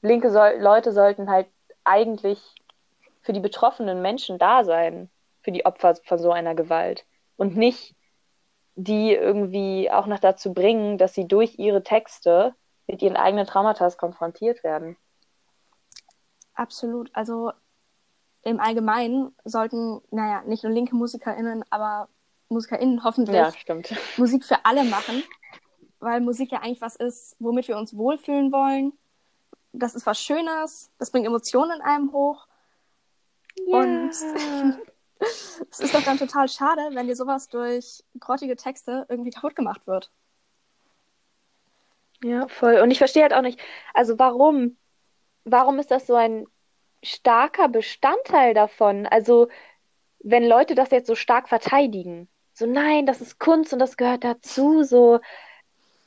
linke 0.00 0.30
so 0.30 0.40
Leute 0.58 0.92
sollten 0.92 1.30
halt 1.30 1.48
eigentlich 1.84 2.40
für 3.22 3.32
die 3.32 3.40
betroffenen 3.40 4.02
Menschen 4.02 4.38
da 4.38 4.64
sein, 4.64 5.10
für 5.42 5.52
die 5.52 5.66
Opfer 5.66 5.94
von 6.04 6.18
so 6.18 6.32
einer 6.32 6.54
Gewalt. 6.54 7.04
Und 7.36 7.56
nicht 7.56 7.94
die 8.76 9.14
irgendwie 9.14 9.90
auch 9.90 10.06
noch 10.06 10.18
dazu 10.18 10.52
bringen, 10.52 10.98
dass 10.98 11.14
sie 11.14 11.28
durch 11.28 11.58
ihre 11.58 11.82
Texte 11.82 12.54
mit 12.86 13.02
ihren 13.02 13.16
eigenen 13.16 13.46
Traumata 13.46 13.88
konfrontiert 13.90 14.64
werden. 14.64 14.96
Absolut. 16.54 17.10
Also 17.12 17.52
im 18.44 18.60
Allgemeinen 18.60 19.34
sollten, 19.44 20.00
naja, 20.10 20.42
nicht 20.46 20.62
nur 20.62 20.72
linke 20.72 20.94
MusikerInnen, 20.94 21.64
aber 21.70 22.08
MusikerInnen 22.50 23.02
hoffentlich 23.02 23.36
ja, 23.36 23.52
Musik 24.16 24.44
für 24.44 24.64
alle 24.64 24.84
machen. 24.84 25.22
Weil 25.98 26.20
Musik 26.20 26.52
ja 26.52 26.60
eigentlich 26.60 26.82
was 26.82 26.96
ist, 26.96 27.36
womit 27.38 27.66
wir 27.68 27.78
uns 27.78 27.96
wohlfühlen 27.96 28.52
wollen. 28.52 28.92
Das 29.72 29.94
ist 29.94 30.04
was 30.06 30.20
Schönes, 30.20 30.90
das 30.98 31.10
bringt 31.10 31.26
Emotionen 31.26 31.72
in 31.76 31.80
einem 31.80 32.12
hoch. 32.12 32.46
Ja. 33.66 33.78
Und 33.78 34.10
es 35.70 35.80
ist 35.80 35.94
doch 35.94 36.02
dann 36.02 36.18
total 36.18 36.48
schade, 36.48 36.82
wenn 36.92 37.06
dir 37.06 37.16
sowas 37.16 37.48
durch 37.48 38.04
grottige 38.20 38.56
Texte 38.56 39.06
irgendwie 39.08 39.30
kaputt 39.30 39.56
gemacht 39.56 39.86
wird. 39.86 40.10
Ja, 42.22 42.46
voll. 42.48 42.80
Und 42.80 42.90
ich 42.90 42.98
verstehe 42.98 43.22
halt 43.22 43.34
auch 43.34 43.42
nicht, 43.42 43.58
also 43.94 44.18
warum, 44.18 44.76
warum 45.44 45.78
ist 45.78 45.90
das 45.90 46.06
so 46.06 46.14
ein 46.14 46.46
starker 47.04 47.68
Bestandteil 47.68 48.54
davon? 48.54 49.06
Also, 49.06 49.48
wenn 50.20 50.46
Leute 50.46 50.74
das 50.74 50.90
jetzt 50.90 51.06
so 51.06 51.14
stark 51.14 51.48
verteidigen, 51.48 52.28
so 52.54 52.66
nein, 52.66 53.06
das 53.06 53.20
ist 53.20 53.38
Kunst 53.38 53.72
und 53.72 53.78
das 53.78 53.96
gehört 53.96 54.24
dazu, 54.24 54.82
so 54.84 55.20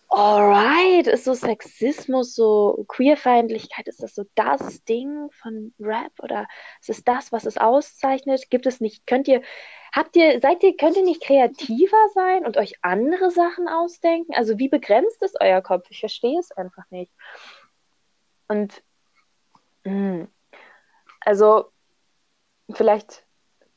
alright, 0.09 1.07
ist 1.07 1.25
so 1.25 1.33
Sexismus, 1.33 2.33
so 2.35 2.85
Queerfeindlichkeit, 2.87 3.87
ist 3.87 4.01
das 4.01 4.15
so 4.15 4.23
das 4.35 4.83
Ding 4.85 5.29
von 5.31 5.73
Rap 5.79 6.13
oder 6.21 6.47
ist 6.79 6.89
es 6.89 7.03
das, 7.03 7.31
was 7.31 7.45
es 7.45 7.57
auszeichnet? 7.57 8.49
Gibt 8.49 8.65
es 8.65 8.79
nicht, 8.79 9.05
könnt 9.05 9.27
ihr, 9.27 9.41
habt 9.93 10.15
ihr, 10.15 10.39
seid 10.41 10.63
ihr, 10.63 10.77
könnt 10.77 10.95
ihr 10.97 11.03
nicht 11.03 11.23
kreativer 11.23 12.09
sein 12.13 12.45
und 12.45 12.57
euch 12.57 12.75
andere 12.81 13.31
Sachen 13.31 13.67
ausdenken? 13.67 14.33
Also 14.33 14.57
wie 14.57 14.69
begrenzt 14.69 15.21
ist 15.21 15.37
euer 15.41 15.61
Kopf? 15.61 15.87
Ich 15.89 15.99
verstehe 15.99 16.39
es 16.39 16.51
einfach 16.51 16.89
nicht. 16.89 17.11
Und 18.47 18.81
mh, 19.83 19.91
hm, 19.91 20.27
also 21.21 21.71
vielleicht 22.73 23.25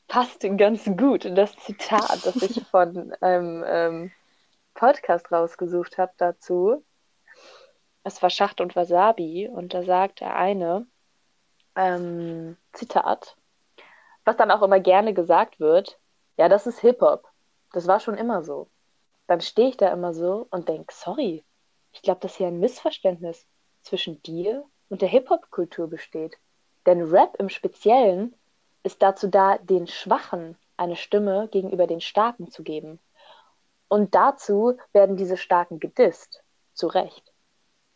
passt 0.07 0.45
ganz 0.57 0.85
gut 0.97 1.25
das 1.37 1.55
Zitat, 1.57 2.25
das 2.25 2.35
ich 2.41 2.61
von 2.71 3.13
einem 3.21 3.63
ähm, 3.65 4.11
Podcast 4.73 5.31
rausgesucht 5.31 5.97
habe 5.97 6.13
dazu. 6.17 6.83
Es 8.03 8.21
war 8.21 8.29
Schacht 8.29 8.61
und 8.61 8.75
Wasabi 8.75 9.47
und 9.47 9.73
da 9.73 9.83
sagt 9.83 10.21
der 10.21 10.35
eine, 10.35 10.87
ähm, 11.75 12.57
Zitat, 12.73 13.37
was 14.25 14.37
dann 14.37 14.51
auch 14.51 14.61
immer 14.61 14.79
gerne 14.79 15.13
gesagt 15.13 15.59
wird, 15.59 15.99
ja, 16.37 16.49
das 16.49 16.67
ist 16.67 16.79
Hip-Hop. 16.79 17.27
Das 17.71 17.87
war 17.87 17.99
schon 17.99 18.17
immer 18.17 18.43
so. 18.43 18.69
Dann 19.27 19.41
stehe 19.41 19.69
ich 19.69 19.77
da 19.77 19.91
immer 19.91 20.13
so 20.13 20.47
und 20.51 20.67
denke, 20.67 20.93
sorry, 20.93 21.45
ich 21.93 22.01
glaube, 22.01 22.19
dass 22.19 22.35
hier 22.35 22.47
ein 22.47 22.59
Missverständnis 22.59 23.47
zwischen 23.81 24.21
dir 24.23 24.65
und 24.89 25.01
der 25.01 25.09
Hip-Hop-Kultur 25.09 25.87
besteht. 25.87 26.37
Denn 26.85 27.01
Rap 27.09 27.35
im 27.37 27.49
Speziellen 27.49 28.33
ist 28.83 29.01
dazu 29.01 29.27
da, 29.27 29.57
den 29.57 29.87
Schwachen 29.87 30.57
eine 30.77 30.95
Stimme 30.95 31.47
gegenüber 31.51 31.85
den 31.87 32.01
Starken 32.01 32.49
zu 32.49 32.63
geben. 32.63 32.99
Und 33.87 34.15
dazu 34.15 34.77
werden 34.93 35.17
diese 35.17 35.37
Starken 35.37 35.79
gedisst, 35.79 36.43
zu 36.73 36.87
Recht. 36.87 37.31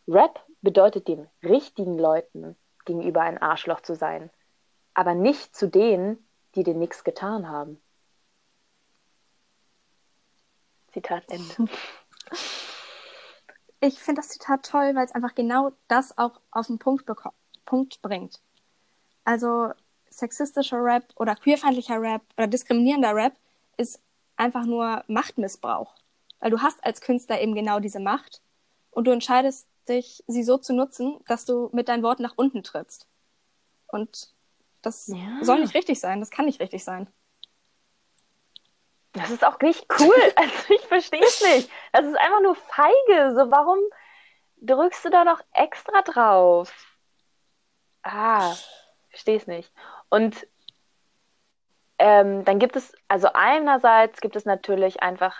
Rap 0.07 0.43
bedeutet 0.61 1.07
den 1.07 1.27
richtigen 1.41 1.97
Leuten 1.97 2.55
gegenüber 2.85 3.21
ein 3.21 3.39
Arschloch 3.39 3.81
zu 3.81 3.95
sein, 3.95 4.29
aber 4.93 5.15
nicht 5.15 5.55
zu 5.55 5.67
denen, 5.67 6.27
die 6.53 6.63
dir 6.63 6.75
nichts 6.75 7.03
getan 7.03 7.49
haben. 7.49 7.81
Zitat 10.93 11.23
Ende. 11.29 11.71
Ich 13.81 13.99
finde 13.99 14.21
das 14.21 14.29
Zitat 14.29 14.65
toll, 14.65 14.95
weil 14.95 15.05
es 15.05 15.11
einfach 15.11 15.35
genau 15.35 15.71
das 15.87 16.17
auch 16.17 16.39
auf 16.51 16.67
den 16.67 16.79
Punkt, 16.79 17.05
Punkt 17.65 18.01
bringt. 18.01 18.41
Also 19.25 19.71
sexistischer 20.09 20.81
Rap 20.81 21.03
oder 21.17 21.35
queerfeindlicher 21.35 22.01
Rap 22.01 22.21
oder 22.37 22.47
diskriminierender 22.47 23.13
Rap 23.13 23.33
ist 23.77 23.99
einfach 24.37 24.65
nur 24.65 25.03
Machtmissbrauch. 25.07 25.93
Weil 26.39 26.51
du 26.51 26.61
hast 26.61 26.83
als 26.83 27.01
Künstler 27.01 27.41
eben 27.41 27.55
genau 27.55 27.79
diese 27.79 27.99
Macht 27.99 28.41
und 28.91 29.05
du 29.05 29.11
entscheidest 29.11 29.67
dich, 29.89 30.23
sie 30.27 30.43
so 30.43 30.57
zu 30.57 30.73
nutzen, 30.73 31.19
dass 31.27 31.45
du 31.45 31.69
mit 31.73 31.89
deinen 31.89 32.03
Worten 32.03 32.23
nach 32.23 32.37
unten 32.37 32.63
trittst. 32.63 33.07
Und 33.87 34.29
das 34.81 35.07
ja. 35.07 35.39
soll 35.41 35.59
nicht 35.59 35.73
richtig 35.73 35.99
sein, 35.99 36.19
das 36.19 36.31
kann 36.31 36.45
nicht 36.45 36.59
richtig 36.59 36.83
sein. 36.83 37.07
Das 39.13 39.29
ist 39.31 39.45
auch 39.45 39.59
nicht 39.61 39.85
cool. 39.99 40.15
Also 40.35 40.73
ich 40.73 40.81
verstehe 40.81 41.23
es 41.23 41.41
nicht. 41.41 41.69
Das 41.93 42.05
ist 42.05 42.17
einfach 42.17 42.41
nur 42.41 42.55
feige. 42.55 43.33
So, 43.33 43.49
warum 43.49 43.79
drückst 44.61 45.05
du 45.05 45.09
da 45.09 45.23
noch 45.23 45.41
extra 45.53 46.01
drauf? 46.01 46.73
Ah, 48.03 48.53
verstehe 49.15 49.37
es 49.37 49.47
nicht. 49.47 49.71
Und 50.09 50.47
ähm, 51.97 52.43
dann 52.43 52.59
gibt 52.59 52.75
es, 52.75 52.93
also 53.07 53.29
einerseits 53.33 54.19
gibt 54.19 54.35
es 54.35 54.45
natürlich 54.45 55.01
einfach 55.01 55.35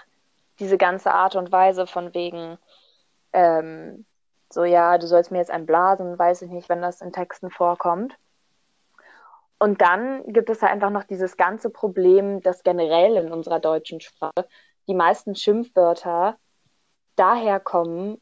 diese 0.60 0.78
ganze 0.78 1.14
Art 1.14 1.36
und 1.36 1.52
Weise 1.52 1.86
von 1.86 2.14
wegen, 2.14 2.58
ähm, 3.34 4.06
so 4.50 4.64
ja, 4.64 4.98
du 4.98 5.08
sollst 5.08 5.32
mir 5.32 5.40
jetzt 5.40 5.52
ein 5.52 5.66
blasen, 5.66 6.18
weiß 6.18 6.44
ich 6.44 6.50
nicht, 6.50 6.70
wenn 6.70 6.82
das 6.82 7.02
in 7.02 7.12
Texten 7.12 7.52
vorkommt. 7.52 8.16
Und 9.60 9.82
dann 9.82 10.24
gibt 10.32 10.50
es 10.50 10.62
halt 10.62 10.72
einfach 10.72 10.90
noch 10.90 11.04
dieses 11.04 11.36
ganze 11.36 11.70
Problem, 11.70 12.42
dass 12.42 12.64
generell 12.64 13.18
in 13.18 13.32
unserer 13.32 13.60
deutschen 13.60 14.00
Sprache 14.00 14.48
die 14.88 14.94
meisten 14.94 15.36
Schimpfwörter 15.36 16.38
daher 17.18 17.60
kommen, 17.60 18.22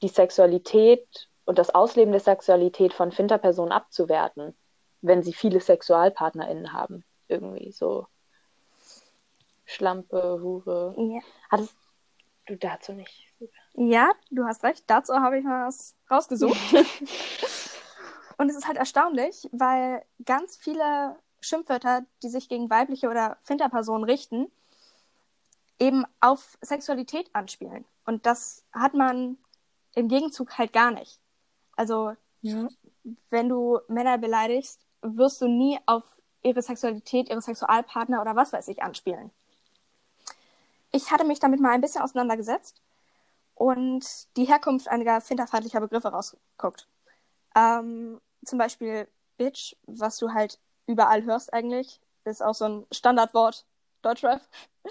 die 0.00 0.08
Sexualität 0.08 1.28
und 1.44 1.58
das 1.58 1.74
Ausleben 1.74 2.12
der 2.12 2.20
Sexualität 2.20 2.94
von 2.94 3.12
Finterpersonen 3.12 3.72
abzuwerten 3.72 4.54
wenn 5.00 5.22
sie 5.22 5.32
viele 5.32 5.60
SexualpartnerInnen 5.60 6.72
haben. 6.72 7.04
Irgendwie 7.28 7.72
so. 7.72 8.06
Schlampe, 9.64 10.40
Hure. 10.40 10.94
Ja. 10.96 11.20
Hattest 11.50 11.76
du 12.46 12.56
dazu 12.56 12.92
nicht? 12.92 13.26
Ja, 13.74 14.10
du 14.30 14.44
hast 14.44 14.64
recht. 14.64 14.84
Dazu 14.86 15.14
habe 15.14 15.38
ich 15.38 15.44
mal 15.44 15.68
was 15.68 15.94
rausgesucht. 16.10 16.58
Und 18.38 18.48
es 18.48 18.56
ist 18.56 18.66
halt 18.66 18.78
erstaunlich, 18.78 19.48
weil 19.52 20.04
ganz 20.24 20.56
viele 20.56 21.16
Schimpfwörter, 21.40 22.02
die 22.22 22.28
sich 22.28 22.48
gegen 22.48 22.70
weibliche 22.70 23.08
oder 23.08 23.36
Finterpersonen 23.42 24.04
richten, 24.04 24.50
eben 25.78 26.04
auf 26.20 26.56
Sexualität 26.60 27.28
anspielen. 27.34 27.84
Und 28.04 28.26
das 28.26 28.64
hat 28.72 28.94
man 28.94 29.38
im 29.94 30.08
Gegenzug 30.08 30.56
halt 30.58 30.72
gar 30.72 30.90
nicht. 30.90 31.20
Also, 31.76 32.14
ja. 32.42 32.68
wenn 33.30 33.48
du 33.48 33.80
Männer 33.88 34.18
beleidigst, 34.18 34.80
wirst 35.02 35.40
du 35.40 35.48
nie 35.48 35.78
auf 35.86 36.04
ihre 36.42 36.62
Sexualität, 36.62 37.28
ihre 37.28 37.42
Sexualpartner 37.42 38.20
oder 38.20 38.36
was 38.36 38.52
weiß 38.52 38.68
ich 38.68 38.82
anspielen. 38.82 39.30
Ich 40.90 41.10
hatte 41.10 41.24
mich 41.24 41.38
damit 41.38 41.60
mal 41.60 41.72
ein 41.72 41.80
bisschen 41.80 42.02
auseinandergesetzt 42.02 42.80
und 43.54 44.04
die 44.36 44.44
Herkunft 44.44 44.88
einiger 44.88 45.20
finterfeindlicher 45.20 45.80
Begriffe 45.80 46.08
rausgeguckt. 46.08 46.86
Ähm, 47.54 48.20
zum 48.44 48.58
Beispiel 48.58 49.08
Bitch, 49.36 49.74
was 49.86 50.18
du 50.18 50.32
halt 50.32 50.58
überall 50.86 51.24
hörst 51.24 51.52
eigentlich, 51.52 52.00
ist 52.24 52.42
auch 52.42 52.54
so 52.54 52.64
ein 52.64 52.86
Standardwort 52.92 53.64
Deutschrap. 54.02 54.40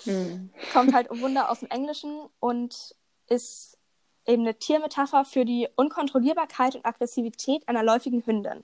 Mhm. 0.06 0.52
Kommt 0.74 0.94
halt 0.94 1.10
um 1.10 1.22
Wunder 1.22 1.50
aus 1.50 1.62
dem 1.62 1.70
Englischen 1.70 2.30
und 2.40 2.96
ist 3.28 3.78
eben 4.26 4.44
eine 4.44 4.56
Tiermetapher 4.56 5.24
für 5.26 5.46
die 5.46 5.68
Unkontrollierbarkeit 5.76 6.76
und 6.76 6.86
Aggressivität 6.86 7.68
einer 7.68 7.84
läufigen 7.84 8.26
Hündin. 8.26 8.64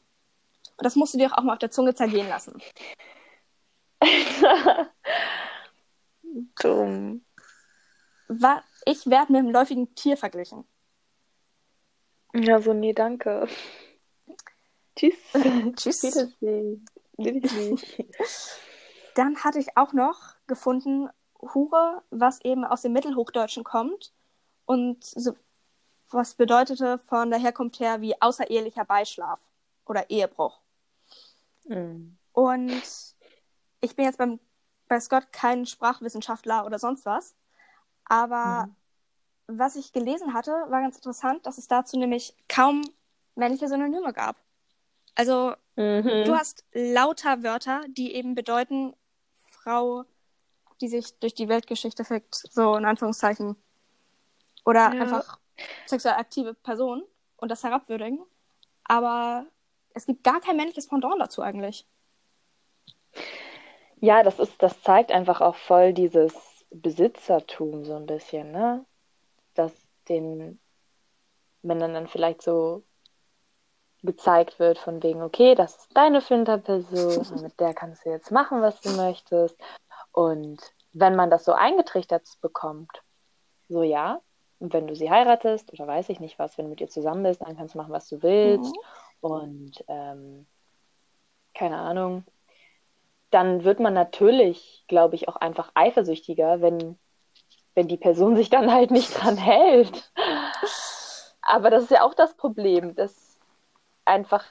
Und 0.83 0.87
das 0.87 0.97
musst 0.97 1.13
du 1.13 1.17
dir 1.17 1.31
auch 1.37 1.43
mal 1.43 1.53
auf 1.53 1.59
der 1.59 1.71
Zunge 1.71 1.95
zergehen 1.95 2.27
lassen. 2.27 2.61
Dumm. 6.61 7.23
Ich 8.83 9.05
werde 9.05 9.31
mit 9.31 9.39
einem 9.39 9.51
läufigen 9.51 9.95
Tier 9.95 10.17
verglichen. 10.17 10.65
Ja, 12.33 12.59
so, 12.59 12.73
nee, 12.73 12.91
danke. 12.91 13.47
Tschüss. 14.97 15.15
Tschüss. 15.77 16.35
Dann 19.15 19.41
hatte 19.41 19.59
ich 19.59 19.77
auch 19.77 19.93
noch 19.93 20.35
gefunden 20.47 21.07
Hure, 21.39 22.03
was 22.09 22.41
eben 22.41 22.65
aus 22.65 22.81
dem 22.81 22.91
Mittelhochdeutschen 22.91 23.63
kommt 23.63 24.11
und 24.65 25.01
so, 25.05 25.33
was 26.09 26.33
bedeutete 26.33 26.97
von 26.97 27.29
der 27.29 27.39
Herkunft 27.39 27.79
her 27.79 28.01
wie 28.01 28.21
außerehelicher 28.21 28.83
Beischlaf 28.83 29.39
oder 29.85 30.09
Ehebruch. 30.09 30.62
Mhm. 31.65 32.17
Und 32.31 32.83
ich 33.81 33.95
bin 33.95 34.05
jetzt 34.05 34.17
beim, 34.17 34.39
bei 34.87 34.99
Scott 34.99 35.31
kein 35.31 35.65
Sprachwissenschaftler 35.65 36.65
oder 36.65 36.79
sonst 36.79 37.05
was, 37.05 37.35
aber 38.05 38.67
mhm. 39.47 39.59
was 39.59 39.75
ich 39.75 39.93
gelesen 39.93 40.33
hatte, 40.33 40.51
war 40.51 40.81
ganz 40.81 40.95
interessant, 40.95 41.45
dass 41.45 41.57
es 41.57 41.67
dazu 41.67 41.97
nämlich 41.97 42.35
kaum 42.47 42.81
männliche 43.35 43.67
Synonyme 43.67 44.13
gab. 44.13 44.37
Also 45.15 45.53
mhm. 45.75 46.23
du 46.25 46.35
hast 46.35 46.65
lauter 46.73 47.43
Wörter, 47.43 47.81
die 47.87 48.13
eben 48.13 48.35
bedeuten 48.35 48.95
Frau, 49.35 50.05
die 50.81 50.87
sich 50.87 51.17
durch 51.19 51.33
die 51.33 51.49
Weltgeschichte 51.49 52.03
fickt, 52.03 52.35
so 52.35 52.75
in 52.75 52.85
Anführungszeichen. 52.85 53.55
Oder 54.65 54.93
ja. 54.93 55.01
einfach 55.01 55.39
sexuell 55.85 56.15
aktive 56.15 56.53
Person 56.53 57.03
und 57.37 57.49
das 57.49 57.63
herabwürdigen. 57.63 58.23
Aber 58.85 59.45
es 59.93 60.05
gibt 60.05 60.23
gar 60.23 60.41
kein 60.41 60.57
männliches 60.57 60.87
Pendant 60.87 61.19
dazu 61.19 61.41
eigentlich. 61.41 61.85
Ja, 63.99 64.23
das 64.23 64.39
ist, 64.39 64.61
das 64.61 64.81
zeigt 64.81 65.11
einfach 65.11 65.41
auch 65.41 65.55
voll 65.55 65.93
dieses 65.93 66.33
Besitzertum 66.71 67.85
so 67.85 67.95
ein 67.95 68.05
bisschen, 68.05 68.51
ne? 68.51 68.85
Dass 69.53 69.71
den 70.09 70.59
Männern 71.61 71.93
dann 71.93 72.07
vielleicht 72.07 72.41
so 72.41 72.83
gezeigt 74.01 74.59
wird 74.59 74.77
von 74.77 75.01
wegen, 75.01 75.21
okay, 75.21 75.55
das 75.55 75.77
ist 75.77 75.95
deine 75.95 76.19
Finterperson, 76.19 77.41
mit 77.41 77.57
der 77.59 77.73
kannst 77.73 78.05
du 78.05 78.09
jetzt 78.09 78.31
machen, 78.31 78.61
was 78.61 78.81
du 78.81 78.89
möchtest. 78.89 79.57
Und 80.11 80.59
wenn 80.91 81.15
man 81.15 81.29
das 81.29 81.45
so 81.45 81.53
eingetrichtert 81.53 82.27
bekommt, 82.41 83.01
so 83.69 83.81
ja, 83.83 84.21
und 84.59 84.73
wenn 84.73 84.87
du 84.87 84.95
sie 84.95 85.09
heiratest 85.09 85.71
oder 85.73 85.87
weiß 85.87 86.09
ich 86.09 86.19
nicht 86.19 86.39
was, 86.39 86.57
wenn 86.57 86.65
du 86.65 86.69
mit 86.69 86.81
ihr 86.81 86.89
zusammen 86.89 87.23
bist, 87.23 87.41
dann 87.41 87.57
kannst 87.57 87.73
du 87.73 87.77
machen, 87.77 87.91
was 87.91 88.07
du 88.09 88.21
willst. 88.21 88.73
Mhm. 88.75 88.81
Und 89.23 89.85
ähm, 89.87 90.45
keine 91.53 91.77
Ahnung, 91.77 92.25
dann 93.31 93.63
wird 93.63 93.79
man 93.79 93.93
natürlich, 93.93 94.83
glaube 94.89 95.15
ich, 95.15 95.29
auch 95.29 95.37
einfach 95.37 95.71
eifersüchtiger, 95.75 96.61
wenn, 96.61 96.99
wenn 97.73 97.87
die 97.87 97.97
Person 97.97 98.35
sich 98.35 98.49
dann 98.49 98.69
halt 98.69 98.91
nicht 98.91 99.17
dran 99.17 99.37
hält. 99.37 100.11
Aber 101.41 101.69
das 101.69 101.83
ist 101.83 101.91
ja 101.91 102.03
auch 102.03 102.13
das 102.13 102.35
Problem, 102.35 102.95
dass 102.95 103.37
einfach 104.03 104.43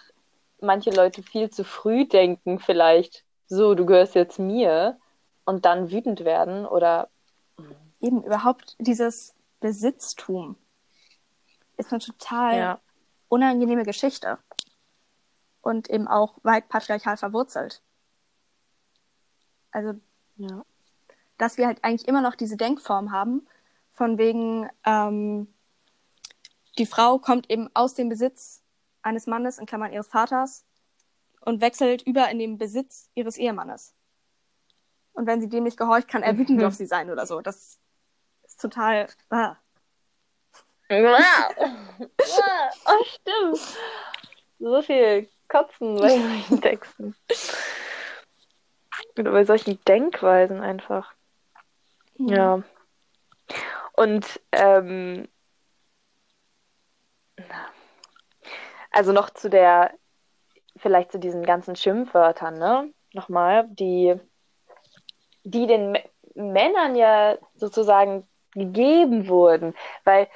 manche 0.63 0.91
Leute 0.91 1.23
viel 1.23 1.51
zu 1.51 1.65
früh 1.65 2.07
denken, 2.07 2.59
vielleicht, 2.59 3.25
so, 3.47 3.75
du 3.75 3.85
gehörst 3.85 4.15
jetzt 4.15 4.39
mir 4.39 4.97
und 5.45 5.67
dann 5.67 5.91
wütend 5.91 6.25
werden 6.25 6.65
oder. 6.65 7.11
Eben 8.01 8.23
überhaupt 8.25 8.75
dieses 8.79 9.35
Besitztum 9.61 10.57
ist 11.77 11.93
eine 11.93 12.01
total 12.01 12.57
ja. 12.57 12.81
Unangenehme 13.33 13.85
Geschichte 13.85 14.39
und 15.63 15.89
eben 15.89 16.07
auch 16.07 16.39
weit 16.43 16.69
patriarchal 16.69 17.17
verwurzelt. 17.17 17.83
Also, 19.71 19.99
ja. 20.37 20.67
dass 21.39 21.57
wir 21.57 21.67
halt 21.67 21.83
eigentlich 21.83 22.07
immer 22.07 22.21
noch 22.21 22.35
diese 22.35 22.59
Denkform 22.59 23.11
haben, 23.11 23.49
von 23.93 24.19
wegen, 24.19 24.69
ähm, 24.85 25.53
die 26.77 26.85
Frau 26.85 27.19
kommt 27.19 27.51
eben 27.51 27.71
aus 27.73 27.95
dem 27.95 28.11
Besitz 28.11 28.63
eines 29.01 29.27
Mannes, 29.27 29.57
in 29.57 29.65
Klammern 29.65 29.95
ihres 29.95 30.09
Vaters, 30.09 30.67
und 31.41 31.63
wechselt 31.63 32.03
über 32.03 32.29
in 32.29 32.39
den 32.39 32.59
Besitz 32.59 33.11
ihres 33.15 33.39
Ehemannes. 33.39 33.95
Und 35.15 35.27
wenn 35.27 35.41
sie 35.41 35.49
dem 35.49 35.65
nicht 35.65 35.79
gehorcht, 35.79 36.07
kann 36.07 36.23
er 36.23 36.37
wütend 36.37 36.63
auf 36.63 36.75
sie 36.75 36.87
sein 36.87 37.09
oder 37.11 37.27
so. 37.27 37.41
Das 37.41 37.79
ist 38.45 38.61
total. 38.61 39.09
Ah. 39.31 39.57
oh, 42.87 43.05
stimmt. 43.05 43.79
So 44.59 44.83
viel 44.83 45.29
Kotzen 45.49 45.97
bei 45.97 46.09
solchen 46.09 46.61
Texten. 46.61 47.17
Oder 49.19 49.33
bei 49.33 49.45
solchen 49.45 49.83
Denkweisen 49.85 50.61
einfach. 50.61 51.13
Ja. 52.17 52.37
ja. 52.37 52.63
Und 53.95 54.41
ähm, 54.53 55.29
also 58.91 59.13
noch 59.13 59.31
zu 59.31 59.51
der, 59.51 59.93
vielleicht 60.77 61.13
zu 61.13 61.19
diesen 61.19 61.45
ganzen 61.45 61.77
Schimpfwörtern, 61.77 62.59
ne? 62.59 62.93
Nochmal, 63.13 63.67
die, 63.69 64.15
die 65.45 65.67
den 65.67 65.95
M 65.95 66.03
Männern 66.35 66.97
ja 66.97 67.37
sozusagen 67.55 68.27
gegeben 68.53 69.29
wurden. 69.29 69.75
Weil 70.05 70.29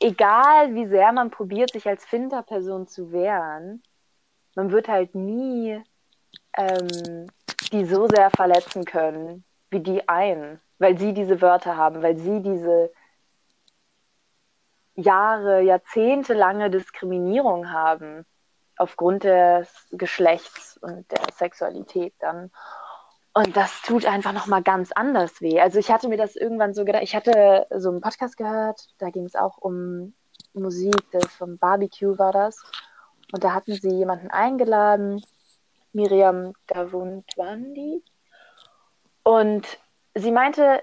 egal 0.00 0.74
wie 0.74 0.86
sehr 0.86 1.12
man 1.12 1.30
probiert, 1.30 1.72
sich 1.72 1.86
als 1.86 2.04
Finterperson 2.04 2.86
zu 2.88 3.12
wehren, 3.12 3.82
man 4.56 4.70
wird 4.72 4.88
halt 4.88 5.14
nie 5.14 5.82
ähm, 6.56 7.28
die 7.72 7.84
so 7.84 8.08
sehr 8.08 8.30
verletzen 8.30 8.84
können 8.84 9.44
wie 9.70 9.80
die 9.80 10.08
einen, 10.08 10.60
weil 10.78 10.98
sie 10.98 11.14
diese 11.14 11.40
Wörter 11.40 11.76
haben, 11.76 12.02
weil 12.02 12.16
sie 12.16 12.40
diese 12.42 12.90
Jahre, 14.94 15.60
Jahrzehnte 15.62 16.34
lange 16.34 16.70
Diskriminierung 16.70 17.70
haben 17.70 18.26
aufgrund 18.76 19.24
des 19.24 19.86
Geschlechts 19.92 20.76
und 20.78 21.10
der 21.10 21.22
Sexualität 21.34 22.14
dann. 22.18 22.50
Und 23.32 23.56
das 23.56 23.82
tut 23.82 24.06
einfach 24.06 24.32
nochmal 24.32 24.62
ganz 24.62 24.90
anders 24.92 25.40
weh. 25.40 25.60
Also 25.60 25.78
ich 25.78 25.90
hatte 25.90 26.08
mir 26.08 26.16
das 26.16 26.34
irgendwann 26.34 26.74
so 26.74 26.84
gedacht, 26.84 27.04
ich 27.04 27.14
hatte 27.14 27.66
so 27.70 27.90
einen 27.90 28.00
Podcast 28.00 28.36
gehört, 28.36 28.88
da 28.98 29.10
ging 29.10 29.24
es 29.24 29.36
auch 29.36 29.56
um 29.58 30.14
Musik, 30.52 30.96
das 31.12 31.26
vom 31.26 31.56
Barbecue 31.58 32.18
war 32.18 32.32
das. 32.32 32.60
Und 33.32 33.44
da 33.44 33.54
hatten 33.54 33.74
sie 33.74 33.90
jemanden 33.90 34.30
eingeladen, 34.30 35.22
Miriam 35.92 36.54
Davundwandi. 36.66 38.02
Und 39.22 39.78
sie 40.14 40.32
meinte, 40.32 40.82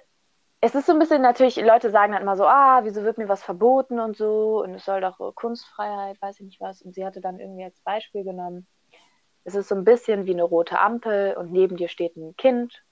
es 0.61 0.73
ist 0.73 0.85
so 0.85 0.93
ein 0.93 0.99
bisschen 0.99 1.21
natürlich, 1.21 1.57
Leute 1.57 1.91
sagen 1.91 2.13
dann 2.13 2.21
immer 2.21 2.37
so, 2.37 2.45
ah, 2.45 2.81
wieso 2.83 3.03
wird 3.03 3.17
mir 3.17 3.27
was 3.27 3.43
verboten 3.43 3.99
und 3.99 4.17
so 4.17 4.63
und 4.63 4.73
es 4.75 4.85
soll 4.85 5.01
doch 5.01 5.35
Kunstfreiheit, 5.35 6.21
weiß 6.21 6.39
ich 6.39 6.45
nicht 6.45 6.61
was. 6.61 6.81
Und 6.81 6.95
sie 6.95 7.05
hatte 7.05 7.21
dann 7.21 7.39
irgendwie 7.39 7.65
als 7.65 7.79
Beispiel 7.81 8.23
genommen, 8.23 8.67
es 9.47 9.55
ist 9.55 9.69
so 9.69 9.75
ein 9.75 9.85
bisschen 9.85 10.25
wie 10.25 10.33
eine 10.33 10.43
rote 10.43 10.77
Ampel 10.77 11.33
und 11.37 11.53
neben 11.53 11.77
dir 11.77 11.87
steht 11.87 12.17
ein 12.17 12.35
Kind. 12.35 12.83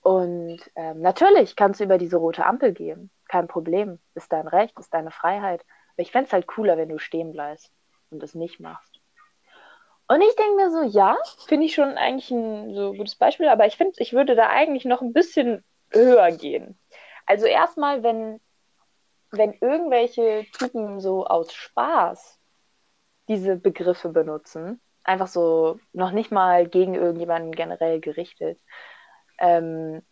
Und 0.00 0.58
ähm, 0.74 1.02
natürlich 1.02 1.54
kannst 1.54 1.80
du 1.80 1.84
über 1.84 1.98
diese 1.98 2.16
rote 2.16 2.46
Ampel 2.46 2.72
gehen, 2.72 3.10
kein 3.28 3.46
Problem, 3.46 3.98
ist 4.14 4.32
dein 4.32 4.48
Recht, 4.48 4.78
ist 4.78 4.94
deine 4.94 5.10
Freiheit. 5.10 5.60
Aber 5.92 6.02
ich 6.02 6.10
fände 6.10 6.28
es 6.28 6.32
halt 6.32 6.46
cooler, 6.46 6.78
wenn 6.78 6.88
du 6.88 6.98
stehen 6.98 7.32
bleibst 7.32 7.70
und 8.08 8.22
es 8.22 8.34
nicht 8.34 8.58
machst. 8.58 9.00
Und 10.08 10.22
ich 10.22 10.34
denke 10.34 10.56
mir 10.56 10.70
so, 10.70 10.82
ja, 10.82 11.18
finde 11.46 11.66
ich 11.66 11.74
schon 11.74 11.98
eigentlich 11.98 12.30
ein 12.30 12.74
so 12.74 12.94
gutes 12.94 13.16
Beispiel, 13.16 13.48
aber 13.48 13.66
ich 13.66 13.76
finde, 13.76 13.92
ich 13.98 14.14
würde 14.14 14.34
da 14.34 14.48
eigentlich 14.48 14.86
noch 14.86 15.02
ein 15.02 15.12
bisschen 15.12 15.62
höher 15.90 16.32
gehen. 16.32 16.78
Also 17.26 17.44
erstmal, 17.44 18.02
wenn, 18.02 18.40
wenn 19.30 19.52
irgendwelche 19.60 20.46
Typen 20.58 21.00
so 21.00 21.26
aus 21.26 21.52
Spaß 21.52 22.40
diese 23.28 23.56
Begriffe 23.56 24.08
benutzen, 24.08 24.80
einfach 25.04 25.28
so 25.28 25.78
noch 25.92 26.12
nicht 26.12 26.30
mal 26.30 26.66
gegen 26.66 26.94
irgendjemanden 26.94 27.52
generell 27.52 28.00
gerichtet, 28.00 28.60
ähm, 29.38 30.02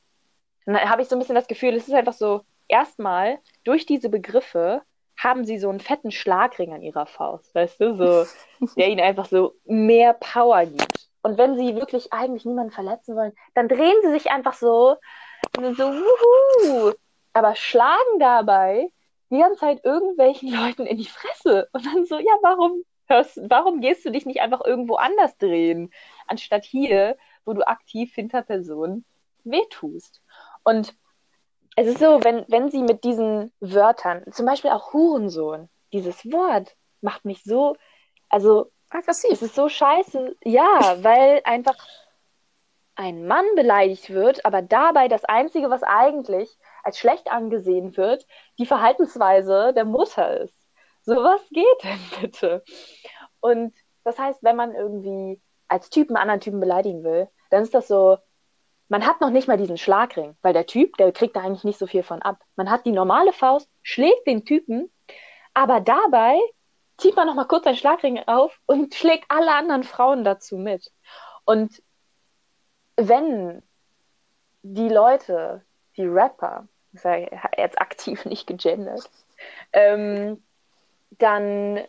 dann 0.66 0.90
habe 0.90 1.02
ich 1.02 1.08
so 1.08 1.16
ein 1.16 1.18
bisschen 1.18 1.34
das 1.34 1.48
Gefühl, 1.48 1.74
es 1.74 1.88
ist 1.88 1.94
einfach 1.94 2.12
so, 2.12 2.42
erstmal 2.68 3.38
durch 3.64 3.86
diese 3.86 4.08
Begriffe 4.08 4.82
haben 5.18 5.44
sie 5.44 5.58
so 5.58 5.68
einen 5.68 5.80
fetten 5.80 6.10
Schlagring 6.10 6.72
an 6.72 6.82
ihrer 6.82 7.06
Faust, 7.06 7.54
weißt 7.54 7.80
du, 7.80 7.96
so, 7.96 8.66
der 8.76 8.88
ihnen 8.88 9.00
einfach 9.00 9.26
so 9.26 9.54
mehr 9.64 10.14
Power 10.14 10.64
gibt. 10.64 11.08
Und 11.22 11.36
wenn 11.36 11.58
sie 11.58 11.74
wirklich 11.76 12.12
eigentlich 12.12 12.46
niemanden 12.46 12.72
verletzen 12.72 13.14
wollen, 13.16 13.32
dann 13.54 13.68
drehen 13.68 13.96
sie 14.02 14.10
sich 14.10 14.30
einfach 14.30 14.54
so, 14.54 14.96
so, 15.56 15.92
wuhu, 15.92 16.94
aber 17.34 17.54
schlagen 17.54 18.18
dabei 18.18 18.90
die 19.30 19.38
ganze 19.38 19.60
Zeit 19.60 19.84
irgendwelchen 19.84 20.52
Leuten 20.54 20.86
in 20.86 20.96
die 20.96 21.06
Fresse. 21.06 21.68
Und 21.72 21.84
dann 21.84 22.06
so, 22.06 22.18
ja, 22.18 22.32
warum 22.42 22.82
hörst, 23.10 23.40
warum 23.48 23.80
gehst 23.80 24.04
du 24.04 24.10
dich 24.10 24.24
nicht 24.24 24.40
einfach 24.40 24.64
irgendwo 24.64 24.94
anders 24.94 25.36
drehen, 25.36 25.92
anstatt 26.26 26.64
hier, 26.64 27.16
wo 27.44 27.52
du 27.52 27.66
aktiv 27.66 28.14
hinter 28.14 28.42
Personen 28.42 29.04
wehtust? 29.44 30.22
Und 30.64 30.94
es 31.76 31.86
ist 31.86 31.98
so, 31.98 32.22
wenn, 32.24 32.44
wenn 32.48 32.70
sie 32.70 32.82
mit 32.82 33.04
diesen 33.04 33.52
Wörtern, 33.60 34.24
zum 34.32 34.46
Beispiel 34.46 34.70
auch 34.70 34.92
Hurensohn, 34.92 35.68
dieses 35.92 36.30
Wort 36.30 36.76
macht 37.00 37.24
mich 37.24 37.42
so, 37.44 37.76
also 38.28 38.70
aggressiv. 38.90 39.32
Es 39.32 39.42
ist 39.42 39.54
so 39.54 39.68
scheiße, 39.68 40.36
ja, 40.44 40.96
weil 41.02 41.40
einfach 41.44 41.76
ein 42.96 43.26
Mann 43.26 43.46
beleidigt 43.56 44.10
wird, 44.10 44.44
aber 44.44 44.62
dabei 44.62 45.08
das 45.08 45.24
Einzige, 45.24 45.70
was 45.70 45.82
eigentlich 45.82 46.50
als 46.82 46.98
schlecht 46.98 47.30
angesehen 47.30 47.96
wird, 47.96 48.26
die 48.58 48.66
Verhaltensweise 48.66 49.72
der 49.74 49.84
Mutter 49.84 50.40
ist. 50.40 50.59
So 51.02 51.16
was 51.16 51.40
geht 51.50 51.84
denn 51.84 52.00
bitte? 52.20 52.64
Und 53.40 53.74
das 54.04 54.18
heißt, 54.18 54.42
wenn 54.42 54.56
man 54.56 54.74
irgendwie 54.74 55.40
als 55.68 55.90
Typ 55.90 56.08
einen 56.08 56.16
anderen 56.16 56.40
Typen 56.40 56.60
beleidigen 56.60 57.04
will, 57.04 57.28
dann 57.50 57.62
ist 57.62 57.74
das 57.74 57.88
so, 57.88 58.18
man 58.88 59.06
hat 59.06 59.20
noch 59.20 59.30
nicht 59.30 59.48
mal 59.48 59.56
diesen 59.56 59.78
Schlagring, 59.78 60.36
weil 60.42 60.52
der 60.52 60.66
Typ, 60.66 60.96
der 60.96 61.12
kriegt 61.12 61.36
da 61.36 61.40
eigentlich 61.40 61.64
nicht 61.64 61.78
so 61.78 61.86
viel 61.86 62.02
von 62.02 62.22
ab. 62.22 62.42
Man 62.56 62.70
hat 62.70 62.86
die 62.86 62.92
normale 62.92 63.32
Faust, 63.32 63.70
schlägt 63.82 64.26
den 64.26 64.44
Typen, 64.44 64.90
aber 65.54 65.80
dabei 65.80 66.38
zieht 66.98 67.16
man 67.16 67.26
noch 67.26 67.34
mal 67.34 67.46
kurz 67.46 67.64
seinen 67.64 67.76
Schlagring 67.76 68.20
auf 68.26 68.60
und 68.66 68.94
schlägt 68.94 69.24
alle 69.28 69.54
anderen 69.54 69.84
Frauen 69.84 70.24
dazu 70.24 70.56
mit. 70.56 70.92
Und 71.44 71.82
wenn 72.96 73.62
die 74.62 74.88
Leute, 74.88 75.64
die 75.96 76.06
Rapper, 76.06 76.68
ich 76.92 77.00
sage 77.00 77.30
jetzt 77.56 77.80
aktiv 77.80 78.24
nicht 78.24 78.46
gegendert, 78.46 79.08
ähm, 79.72 80.42
dann 81.20 81.80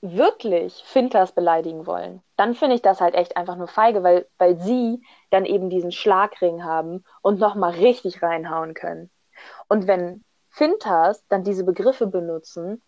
wirklich 0.00 0.82
Finters 0.84 1.32
beleidigen 1.32 1.86
wollen, 1.86 2.22
dann 2.36 2.54
finde 2.54 2.76
ich 2.76 2.82
das 2.82 3.00
halt 3.00 3.14
echt 3.14 3.36
einfach 3.36 3.56
nur 3.56 3.68
feige, 3.68 4.02
weil, 4.02 4.26
weil 4.38 4.58
sie 4.60 5.02
dann 5.30 5.44
eben 5.44 5.70
diesen 5.70 5.92
Schlagring 5.92 6.64
haben 6.64 7.04
und 7.22 7.40
nochmal 7.40 7.72
richtig 7.72 8.22
reinhauen 8.22 8.74
können. 8.74 9.10
Und 9.68 9.86
wenn 9.86 10.24
Finters 10.50 11.26
dann 11.28 11.44
diese 11.44 11.64
Begriffe 11.64 12.06
benutzen, 12.06 12.82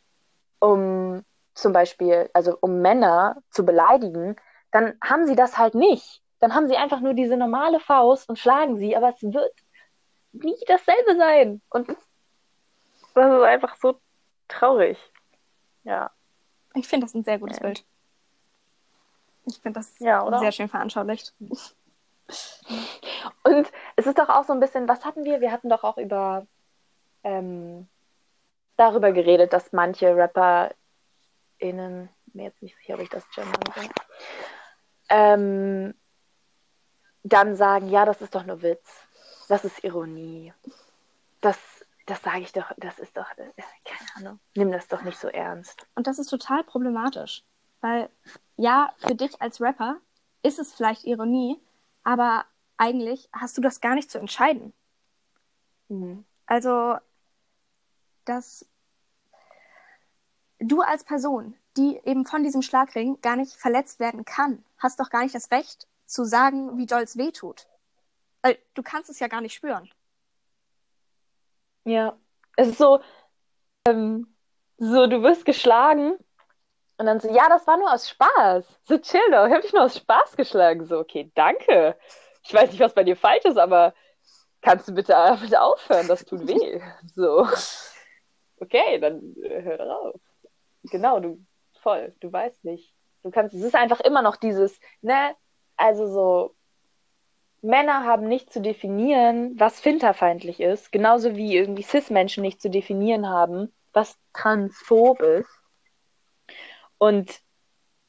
um 0.61 1.25
zum 1.55 1.73
Beispiel, 1.73 2.31
also 2.33 2.57
um 2.61 2.81
Männer 2.81 3.37
zu 3.51 3.65
beleidigen, 3.65 4.37
dann 4.71 4.95
haben 5.03 5.27
sie 5.27 5.37
das 5.37 5.59
halt 5.59 5.75
nicht. 5.75 6.23
Dann 6.41 6.55
haben 6.55 6.69
sie 6.69 6.77
einfach 6.77 7.01
nur 7.01 7.15
diese 7.15 7.37
normale 7.37 7.81
Faust 7.81 8.29
und 8.29 8.39
schlagen 8.39 8.77
sie, 8.77 8.97
aber 8.97 9.09
es 9.11 9.23
wird 9.23 9.53
nie 10.33 10.57
dasselbe 10.67 11.17
sein. 11.17 11.61
Und 11.71 11.89
das 11.89 11.97
ist 11.97 13.17
einfach 13.17 13.75
so 13.77 13.99
traurig. 14.47 14.99
Ja. 15.85 16.11
Ich 16.75 16.89
finde 16.89 17.07
das 17.07 17.15
ein 17.15 17.25
sehr 17.25 17.39
gutes 17.39 17.59
ja. 17.59 17.65
Bild. 17.65 17.85
Ich 19.47 19.59
finde 19.61 19.81
das 19.81 19.99
ja, 19.99 20.39
sehr 20.39 20.53
schön 20.53 20.69
veranschaulicht. 20.69 21.35
Und 23.43 23.73
es 23.97 24.07
ist 24.07 24.19
doch 24.19 24.29
auch 24.29 24.45
so 24.45 24.53
ein 24.53 24.61
bisschen, 24.61 24.87
was 24.89 25.05
hatten 25.05 25.25
wir? 25.25 25.41
Wir 25.41 25.51
hatten 25.51 25.71
doch 25.71 25.83
auch 25.85 25.97
über 25.97 26.47
ähm, 27.25 27.89
darüber 28.77 29.13
geredet, 29.13 29.53
dass 29.53 29.73
manche 29.73 30.15
RapperInnen, 30.15 32.09
mir 32.35 32.45
jetzt 32.45 32.63
nicht 32.63 32.77
sicher, 32.77 32.95
ob 32.95 33.01
ich 33.01 33.09
das 33.09 33.29
gendern 33.31 33.55
soll, 33.75 33.89
ähm, 35.09 35.95
dann 37.23 37.57
sagen, 37.57 37.89
ja, 37.89 38.05
das 38.05 38.21
ist 38.21 38.35
doch 38.35 38.45
nur 38.45 38.63
Witz. 38.63 39.07
Das 39.49 39.65
ist 39.65 39.83
Ironie. 39.83 40.53
Das 41.41 41.59
das 42.09 42.23
sage 42.23 42.41
ich 42.41 42.53
doch, 42.53 42.73
das 42.79 42.99
ist 42.99 43.17
doch, 43.17 43.31
äh, 43.37 43.53
keine 43.85 44.09
Ahnung, 44.17 44.41
nimm 44.55 44.73
das 44.73 44.89
doch 44.89 45.03
nicht 45.03 45.19
so 45.19 45.29
ernst. 45.29 45.87
Und 45.95 46.07
das 46.07 46.19
ist 46.19 46.29
total 46.29 46.65
problematisch, 46.65 47.45
weil 47.81 48.09
ja, 48.57 48.93
für 48.97 49.15
dich 49.15 49.41
als 49.41 49.61
Rapper 49.61 49.99
ist 50.43 50.59
es 50.59 50.73
vielleicht 50.73 51.05
Ironie, 51.05 51.61
aber 52.05 52.47
eigentlich 52.77 53.29
hast 53.33 53.59
du 53.59 53.61
das 53.61 53.81
gar 53.81 53.95
nicht 53.95 54.11
zu 54.11 54.19
entscheiden. 54.19 54.73
Mhm. 55.89 56.25
Also, 56.47 56.97
dass 58.25 58.67
du 60.59 60.81
als 60.81 61.05
Person, 61.05 61.55
die 61.77 62.01
eben 62.05 62.25
von 62.25 62.43
diesem 62.43 62.63
Schlagring 62.63 63.21
gar 63.21 63.37
nicht 63.37 63.55
verletzt 63.55 64.01
werden 64.01 64.25
kann, 64.25 64.65
hast 64.79 64.99
doch 64.99 65.11
gar 65.11 65.23
nicht 65.23 65.35
das 65.35 65.51
Recht 65.51 65.87
zu 66.07 66.25
sagen, 66.25 66.79
wie 66.79 66.87
doll 66.87 67.03
es 67.03 67.19
weh 67.19 67.33
tut. 67.33 67.67
Weil 68.41 68.59
du 68.75 68.83
kannst 68.83 69.11
es 69.11 69.19
ja 69.19 69.29
gar 69.29 69.41
nicht 69.41 69.55
spüren. 69.55 69.91
Ja. 71.89 72.19
Es 72.57 72.69
ist 72.69 72.79
so, 72.79 73.01
ähm, 73.87 74.27
so, 74.77 75.07
du 75.07 75.23
wirst 75.23 75.45
geschlagen 75.45 76.19
und 76.99 77.07
dann 77.07 77.21
so, 77.21 77.33
ja, 77.33 77.49
das 77.49 77.67
war 77.67 77.79
nur 77.79 77.93
aus 77.93 78.09
Spaß. 78.11 78.65
So, 78.85 78.99
chill 78.99 79.21
doch, 79.31 79.47
ich 79.47 79.53
hab 79.53 79.63
dich 79.63 79.73
nur 79.73 79.85
aus 79.85 79.97
Spaß 79.97 80.37
geschlagen. 80.37 80.85
So, 80.87 80.99
okay, 80.99 81.31
danke. 81.35 81.97
Ich 82.45 82.53
weiß 82.53 82.71
nicht, 82.71 82.81
was 82.81 82.95
bei 82.95 83.05
dir 83.05 83.17
falsch 83.17 83.45
ist, 83.45 83.57
aber 83.57 83.95
kannst 84.61 84.89
du 84.89 84.95
bitte, 84.95 85.15
bitte 85.41 85.61
aufhören, 85.63 86.09
das 86.09 86.25
tut 86.25 86.47
weh. 86.47 86.81
So. 87.15 87.47
Okay, 88.61 88.99
dann 88.99 89.37
äh, 89.43 89.63
hör 89.63 89.79
drauf. 89.79 90.21
Genau, 90.85 91.21
du, 91.21 91.45
voll, 91.81 92.15
du 92.21 92.33
weißt 92.33 92.65
nicht. 92.65 92.95
Du 93.23 93.31
kannst, 93.31 93.55
es 93.55 93.63
ist 93.63 93.75
einfach 93.75 94.01
immer 94.01 94.23
noch 94.23 94.37
dieses, 94.37 94.79
ne, 95.01 95.37
also 95.77 96.07
so, 96.07 96.57
Männer 97.61 98.05
haben 98.05 98.29
nicht 98.29 98.53
zu 98.53 98.61
definieren, 98.61 99.59
was 99.59 99.81
finterfeindlich 99.81 100.61
ist, 100.61 100.93
genauso 100.93 101.37
wie 101.37 101.57
irgendwie 101.57 101.83
Cis-Menschen 101.83 102.43
nicht 102.43 102.63
zu 102.63 102.71
definieren 102.71 103.29
haben, 103.29 103.73
was 103.93 104.17
transphob 104.33 105.21
ist. 105.21 105.51
Und 106.99 107.41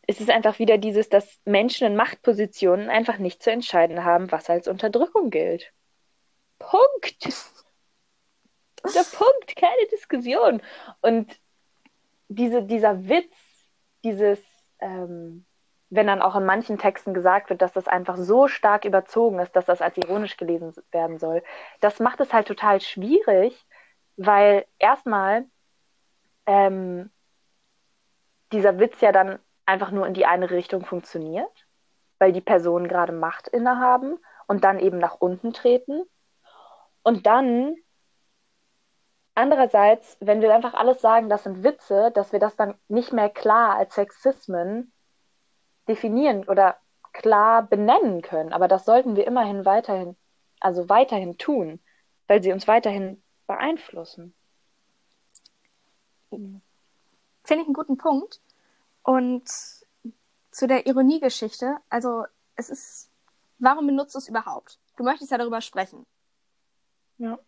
es 0.08 0.20
ist 0.20 0.30
einfach 0.30 0.60
wieder 0.60 0.78
dieses, 0.78 1.10
dass 1.10 1.40
Menschen 1.46 1.88
in 1.88 1.96
Machtpositionen 1.96 2.90
einfach 2.90 3.18
nicht 3.18 3.44
zu 3.44 3.52
entscheiden 3.52 4.04
haben, 4.04 4.32
was 4.32 4.50
als 4.50 4.68
Unterdrückung 4.68 5.30
gilt. 5.30 5.72
Punkt. 6.58 7.26
Der 8.96 9.04
Punkt, 9.12 9.56
keine 9.56 9.88
Diskussion. 9.92 10.62
Und 11.02 11.40
diese, 12.28 12.64
dieser 12.64 13.08
Witz, 13.08 13.34
dieses, 14.04 14.40
ähm, 14.80 15.46
wenn 15.90 16.08
dann 16.08 16.22
auch 16.22 16.36
in 16.36 16.46
manchen 16.46 16.78
Texten 16.78 17.14
gesagt 17.14 17.50
wird, 17.50 17.62
dass 17.62 17.74
das 17.74 17.88
einfach 17.88 18.18
so 18.18 18.48
stark 18.48 18.86
überzogen 18.86 19.40
ist, 19.40 19.56
dass 19.56 19.66
das 19.66 19.82
als 19.82 19.98
ironisch 19.98 20.38
gelesen 20.38 20.74
werden 20.92 21.18
soll, 21.18 21.44
das 21.80 22.00
macht 22.00 22.20
es 22.20 22.32
halt 22.32 22.48
total 22.48 22.80
schwierig, 22.82 23.66
weil 24.18 24.66
erstmal 24.78 25.46
ähm, 26.46 27.10
dieser 28.52 28.80
Witz 28.80 29.02
ja 29.02 29.12
dann 29.12 29.40
einfach 29.66 29.92
nur 29.92 30.06
in 30.08 30.14
die 30.14 30.26
eine 30.26 30.50
Richtung 30.50 30.86
funktioniert, 30.86 31.68
weil 32.20 32.34
die 32.34 32.42
Personen 32.42 32.88
gerade 32.88 33.14
Macht 33.14 33.48
innehaben 33.48 34.18
und 34.48 34.64
dann 34.64 34.80
eben 34.80 34.98
nach 34.98 35.16
unten 35.20 35.54
treten. 35.54 36.04
Und 37.04 37.26
dann 37.26 37.76
andererseits, 39.36 40.18
wenn 40.20 40.42
wir 40.42 40.54
einfach 40.54 40.74
alles 40.74 41.02
sagen, 41.02 41.30
das 41.30 41.44
sind 41.44 41.64
Witze, 41.64 42.12
dass 42.12 42.32
wir 42.32 42.40
das 42.40 42.56
dann 42.56 42.76
nicht 42.88 43.14
mehr 43.14 43.30
klar 43.30 43.76
als 43.78 43.96
Sexismen 43.96 44.92
definieren 45.90 46.46
oder 46.48 46.78
klar 47.12 47.64
benennen 47.64 48.22
können. 48.22 48.54
Aber 48.54 48.68
das 48.68 48.86
sollten 48.86 49.16
wir 49.16 49.28
immerhin 49.28 49.66
weiterhin, 49.66 50.16
also 50.60 50.88
weiterhin 50.88 51.38
tun, 51.38 51.82
weil 52.28 52.42
sie 52.42 52.54
uns 52.54 52.68
weiterhin 52.68 53.22
beeinflussen. 53.48 54.34
Finde 56.30 56.62
ich 57.44 57.66
einen 57.66 57.74
guten 57.74 57.98
Punkt. 57.98 58.40
Und 59.02 59.50
zu 60.52 60.68
der 60.68 60.86
Ironiegeschichte, 60.86 61.78
also 61.90 62.26
es 62.56 62.70
ist, 62.70 63.10
warum 63.58 63.88
benutzt 63.88 64.14
du 64.14 64.20
es 64.20 64.30
überhaupt? 64.30 64.80
Du 64.98 65.04
möchtest 65.04 65.32
ja 65.32 65.38
darüber 65.38 65.62
sprechen. 65.62 66.06
Ja. 67.18 67.40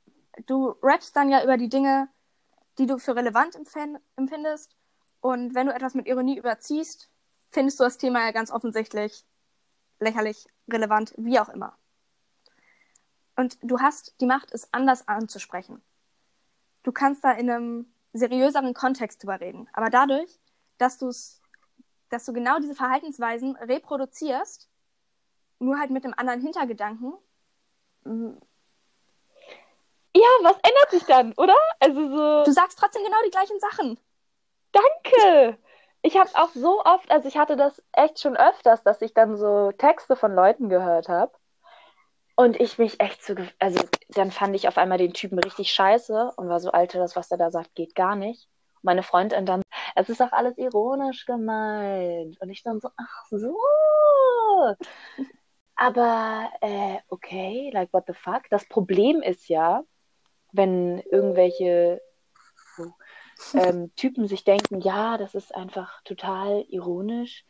Du 0.48 0.76
rappst 0.82 1.16
dann 1.16 1.30
ja 1.30 1.44
über 1.44 1.58
die 1.58 1.70
Dinge, 1.70 2.10
die 2.80 2.88
du 2.88 2.98
für 2.98 3.16
relevant 3.16 3.56
empfindest. 4.16 4.76
Und 5.20 5.54
wenn 5.54 5.68
du 5.68 5.74
etwas 5.74 5.94
mit 5.94 6.08
Ironie 6.08 6.38
überziehst, 6.38 7.11
findest 7.52 7.80
du 7.80 7.84
das 7.84 7.98
Thema 7.98 8.22
ja 8.26 8.32
ganz 8.32 8.52
offensichtlich 8.52 9.26
lächerlich, 10.00 10.48
relevant, 10.70 11.14
wie 11.18 11.40
auch 11.40 11.50
immer. 11.50 11.78
Und 13.36 13.58
du 13.62 13.80
hast 13.80 14.20
die 14.20 14.26
Macht, 14.26 14.52
es 14.52 14.74
anders 14.74 15.08
anzusprechen. 15.08 15.82
Du 16.84 16.92
kannst 16.92 17.24
da 17.24 17.32
in 17.32 17.50
einem 17.50 17.94
seriöseren 18.14 18.74
Kontext 18.74 19.24
drüber 19.24 19.40
reden. 19.40 19.70
Aber 19.74 19.90
dadurch, 19.90 20.40
dass 20.78 20.98
du 20.98 21.12
dass 22.12 22.26
du 22.26 22.34
genau 22.34 22.60
diese 22.60 22.76
Verhaltensweisen 22.76 23.56
reproduzierst, 23.56 24.70
nur 25.60 25.80
halt 25.80 25.92
mit 25.92 26.04
einem 26.04 26.14
anderen 26.18 26.42
Hintergedanken. 26.42 27.14
Ja, 30.14 30.28
was 30.42 30.58
ändert 30.58 30.92
sich 30.92 31.04
dann, 31.06 31.34
oder? 31.34 31.56
Also 31.80 32.10
so. 32.10 32.44
Du 32.44 32.52
sagst 32.52 32.78
trotzdem 32.78 33.04
genau 33.04 33.18
die 33.26 33.32
gleichen 33.32 33.60
Sachen. 33.60 33.98
Danke! 34.72 35.58
Ich 36.04 36.18
habe 36.18 36.30
auch 36.34 36.50
so 36.50 36.84
oft, 36.84 37.12
also 37.12 37.28
ich 37.28 37.38
hatte 37.38 37.56
das 37.56 37.82
echt 37.92 38.20
schon 38.20 38.36
öfters, 38.36 38.84
dass 38.84 39.02
ich 39.02 39.14
dann 39.14 39.38
so 39.38 39.72
Texte 39.72 40.16
von 40.16 40.34
Leuten 40.34 40.70
gehört 40.70 41.10
habe. 41.10 41.32
Und 42.36 42.60
ich 42.60 42.78
mich 42.80 43.00
echt 43.00 43.24
so, 43.24 43.36
also 43.60 43.84
dann 44.10 44.32
fand 44.32 44.56
ich 44.56 44.68
auf 44.68 44.78
einmal 44.78 44.98
den 44.98 45.14
Typen 45.14 45.38
richtig 45.40 45.72
scheiße 45.72 46.32
und 46.38 46.50
war 46.50 46.60
so, 46.60 46.72
Alter, 46.72 46.98
das, 47.00 47.16
was 47.16 47.30
er 47.30 47.38
da 47.38 47.52
sagt, 47.52 47.76
geht 47.76 47.94
gar 47.94 48.16
nicht. 48.16 48.48
Und 48.76 48.86
meine 48.86 49.04
Freundin 49.04 49.46
dann, 49.46 49.62
es 49.96 50.10
ist 50.10 50.22
doch 50.22 50.32
alles 50.32 50.58
ironisch 50.58 51.26
gemeint. 51.26 52.40
Und 52.42 52.50
ich 52.50 52.64
dann 52.64 52.80
so, 52.80 52.90
ach 52.98 53.26
so. 53.30 53.56
Aber, 55.76 56.50
äh, 56.62 56.98
okay, 57.10 57.70
like, 57.74 57.94
what 57.94 58.06
the 58.08 58.14
fuck? 58.14 58.44
Das 58.50 58.68
Problem 58.68 59.22
ist 59.22 59.48
ja, 59.50 59.84
wenn 60.52 61.00
irgendwelche 61.12 62.02
ähm, 63.54 63.94
Typen 63.96 64.28
sich 64.28 64.44
denken, 64.44 64.82
ja, 64.82 65.18
das 65.18 65.36
ist 65.36 65.54
einfach 65.56 66.02
total 66.04 66.66
ironisch, 66.70 67.46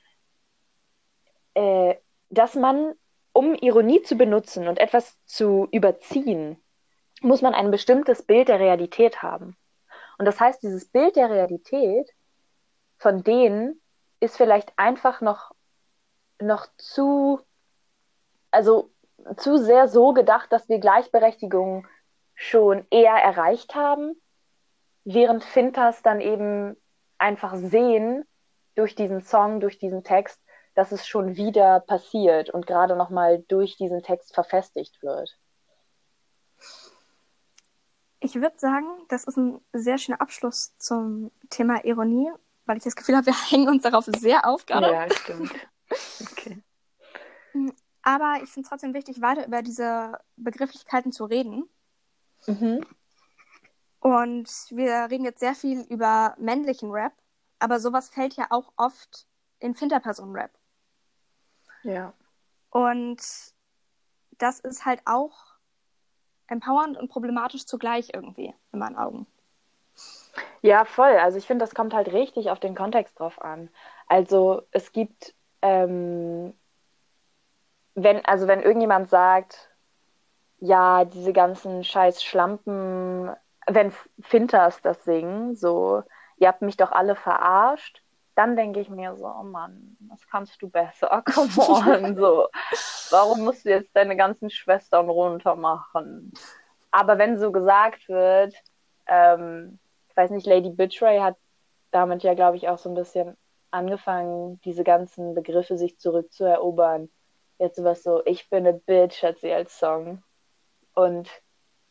äh, 1.53 1.95
dass 2.29 2.55
man, 2.55 2.93
um 3.33 3.55
Ironie 3.55 4.01
zu 4.01 4.15
benutzen 4.15 4.67
und 4.67 4.79
etwas 4.79 5.17
zu 5.25 5.67
überziehen, 5.71 6.61
muss 7.21 7.41
man 7.41 7.53
ein 7.53 7.71
bestimmtes 7.71 8.23
Bild 8.23 8.47
der 8.47 8.59
Realität 8.59 9.21
haben. 9.21 9.55
Und 10.17 10.25
das 10.25 10.39
heißt, 10.39 10.63
dieses 10.63 10.85
Bild 10.85 11.15
der 11.15 11.29
Realität 11.29 12.09
von 12.97 13.23
denen 13.23 13.81
ist 14.19 14.37
vielleicht 14.37 14.73
einfach 14.77 15.21
noch, 15.21 15.51
noch 16.39 16.67
zu, 16.77 17.39
also 18.51 18.91
zu 19.37 19.57
sehr 19.57 19.87
so 19.87 20.13
gedacht, 20.13 20.51
dass 20.51 20.69
wir 20.69 20.79
Gleichberechtigung 20.79 21.87
schon 22.35 22.85
eher 22.91 23.15
erreicht 23.15 23.75
haben 23.75 24.21
während 25.03 25.43
Fintas 25.43 26.01
dann 26.01 26.21
eben 26.21 26.75
einfach 27.17 27.55
sehen 27.55 28.25
durch 28.75 28.95
diesen 28.95 29.21
Song, 29.21 29.59
durch 29.59 29.77
diesen 29.77 30.03
Text, 30.03 30.39
dass 30.73 30.91
es 30.91 31.05
schon 31.05 31.35
wieder 31.35 31.81
passiert 31.81 32.49
und 32.49 32.65
gerade 32.65 32.95
nochmal 32.95 33.43
durch 33.47 33.75
diesen 33.77 34.01
Text 34.01 34.33
verfestigt 34.33 35.01
wird. 35.01 35.37
Ich 38.19 38.35
würde 38.35 38.57
sagen, 38.57 38.87
das 39.09 39.23
ist 39.25 39.37
ein 39.37 39.59
sehr 39.73 39.97
schöner 39.97 40.21
Abschluss 40.21 40.77
zum 40.77 41.31
Thema 41.49 41.83
Ironie, 41.83 42.31
weil 42.65 42.77
ich 42.77 42.83
das 42.83 42.95
Gefühl 42.95 43.17
habe, 43.17 43.27
wir 43.27 43.33
hängen 43.49 43.67
uns 43.67 43.83
darauf 43.83 44.05
sehr 44.05 44.45
auf 44.45 44.65
gerade. 44.65 44.91
Ja, 44.91 45.09
stimmt. 45.09 45.51
Okay. 46.31 46.61
Aber 48.03 48.39
ich 48.41 48.49
finde 48.49 48.65
es 48.65 48.69
trotzdem 48.69 48.93
wichtig, 48.93 49.21
weiter 49.21 49.45
über 49.45 49.61
diese 49.61 50.17
Begrifflichkeiten 50.37 51.11
zu 51.11 51.25
reden. 51.25 51.69
Mhm. 52.47 52.85
Und 54.01 54.49
wir 54.71 55.07
reden 55.11 55.25
jetzt 55.25 55.39
sehr 55.39 55.53
viel 55.53 55.81
über 55.81 56.35
männlichen 56.39 56.91
Rap, 56.91 57.13
aber 57.59 57.79
sowas 57.79 58.09
fällt 58.09 58.35
ja 58.35 58.47
auch 58.49 58.73
oft 58.75 59.27
in 59.59 59.75
Finterpersonen-Rap. 59.75 60.51
Ja. 61.83 62.13
Und 62.71 63.21
das 64.39 64.59
ist 64.59 64.85
halt 64.85 65.01
auch 65.05 65.53
empowernd 66.47 66.97
und 66.97 67.09
problematisch 67.09 67.67
zugleich 67.67 68.09
irgendwie, 68.13 68.55
in 68.73 68.79
meinen 68.79 68.97
Augen. 68.97 69.27
Ja, 70.63 70.83
voll. 70.85 71.17
Also 71.17 71.37
ich 71.37 71.45
finde, 71.45 71.63
das 71.63 71.75
kommt 71.75 71.93
halt 71.93 72.11
richtig 72.11 72.49
auf 72.49 72.59
den 72.59 72.73
Kontext 72.73 73.19
drauf 73.19 73.39
an. 73.39 73.69
Also 74.07 74.63
es 74.71 74.91
gibt, 74.91 75.35
ähm, 75.61 76.55
wenn, 77.93 78.25
also 78.25 78.47
wenn 78.47 78.61
irgendjemand 78.63 79.11
sagt, 79.11 79.69
ja, 80.57 81.05
diese 81.05 81.33
ganzen 81.33 81.83
scheiß 81.83 82.23
Schlampen 82.23 83.29
wenn 83.67 83.93
Finters 84.21 84.81
das 84.81 85.03
singen, 85.03 85.55
so, 85.55 86.03
ihr 86.37 86.47
habt 86.47 86.61
mich 86.61 86.77
doch 86.77 86.91
alle 86.91 87.15
verarscht, 87.15 88.01
dann 88.35 88.55
denke 88.55 88.79
ich 88.79 88.89
mir 88.89 89.15
so, 89.15 89.27
oh 89.27 89.43
Mann, 89.43 89.97
das 89.99 90.25
kannst 90.27 90.61
du 90.61 90.69
besser, 90.69 91.23
come 91.33 91.49
on, 91.57 92.15
so. 92.15 92.47
Warum 93.09 93.41
musst 93.41 93.65
du 93.65 93.69
jetzt 93.69 93.95
deine 93.95 94.15
ganzen 94.15 94.49
Schwestern 94.49 95.09
runter 95.09 95.55
machen? 95.55 96.31
Aber 96.91 97.17
wenn 97.17 97.37
so 97.37 97.51
gesagt 97.51 98.07
wird, 98.09 98.55
ähm, 99.07 99.79
ich 100.09 100.17
weiß 100.17 100.31
nicht, 100.31 100.47
Lady 100.47 100.69
Bitchray 100.69 101.19
hat 101.19 101.37
damit 101.91 102.23
ja, 102.23 102.33
glaube 102.33 102.57
ich, 102.57 102.69
auch 102.69 102.77
so 102.77 102.89
ein 102.89 102.95
bisschen 102.95 103.37
angefangen, 103.69 104.59
diese 104.61 104.83
ganzen 104.83 105.33
Begriffe 105.35 105.77
sich 105.77 105.97
zurückzuerobern. 105.99 107.09
Jetzt 107.59 107.77
sowas 107.77 108.03
so, 108.03 108.21
ich 108.25 108.49
bin 108.49 108.65
eine 108.65 108.77
Bitch, 108.77 109.23
hat 109.23 109.39
sie 109.39 109.53
als 109.53 109.77
Song. 109.77 110.23
Und 110.93 111.29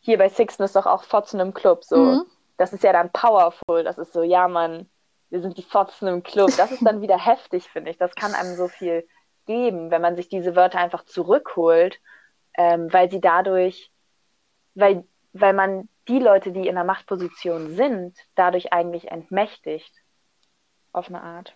hier 0.01 0.19
bei 0.19 0.29
Sixten 0.29 0.63
ist 0.63 0.77
doch 0.77 0.87
auch 0.87 1.05
Fotzen 1.05 1.41
im 1.41 1.55
Club. 1.55 1.85
So, 1.85 1.97
mhm. 1.97 2.27
das 2.57 2.73
ist 2.73 2.83
ja 2.83 2.93
dann 2.93 3.11
powerful. 3.11 3.85
Das 3.85 3.99
ist 3.99 4.13
so, 4.13 4.23
ja, 4.23 4.49
Mann, 4.49 4.89
wir 5.29 5.41
sind 5.41 5.57
die 5.59 5.63
Fotzen 5.63 6.09
im 6.09 6.23
Club. 6.23 6.51
Das 6.57 6.73
ist 6.73 6.85
dann 6.85 7.03
wieder 7.03 7.19
heftig, 7.25 7.69
finde 7.69 7.91
ich. 7.91 7.99
Das 7.99 8.15
kann 8.15 8.35
einem 8.35 8.57
so 8.57 8.69
viel 8.69 9.07
geben, 9.47 9.91
wenn 9.91 10.03
man 10.03 10.17
sich 10.17 10.29
diese 10.29 10.57
Wörter 10.57 10.79
einfach 10.79 11.05
zurückholt, 11.05 12.01
ähm, 12.57 12.93
weil 12.93 13.11
sie 13.11 13.21
dadurch, 13.21 13.91
weil, 14.75 15.05
weil 15.33 15.53
man 15.53 15.89
die 16.09 16.19
Leute, 16.19 16.51
die 16.51 16.67
in 16.67 16.75
der 16.75 16.85
Machtposition 16.85 17.75
sind, 17.77 18.17
dadurch 18.35 18.73
eigentlich 18.73 19.11
entmächtigt. 19.11 19.95
Auf 20.93 21.09
eine 21.09 21.23
Art. 21.23 21.55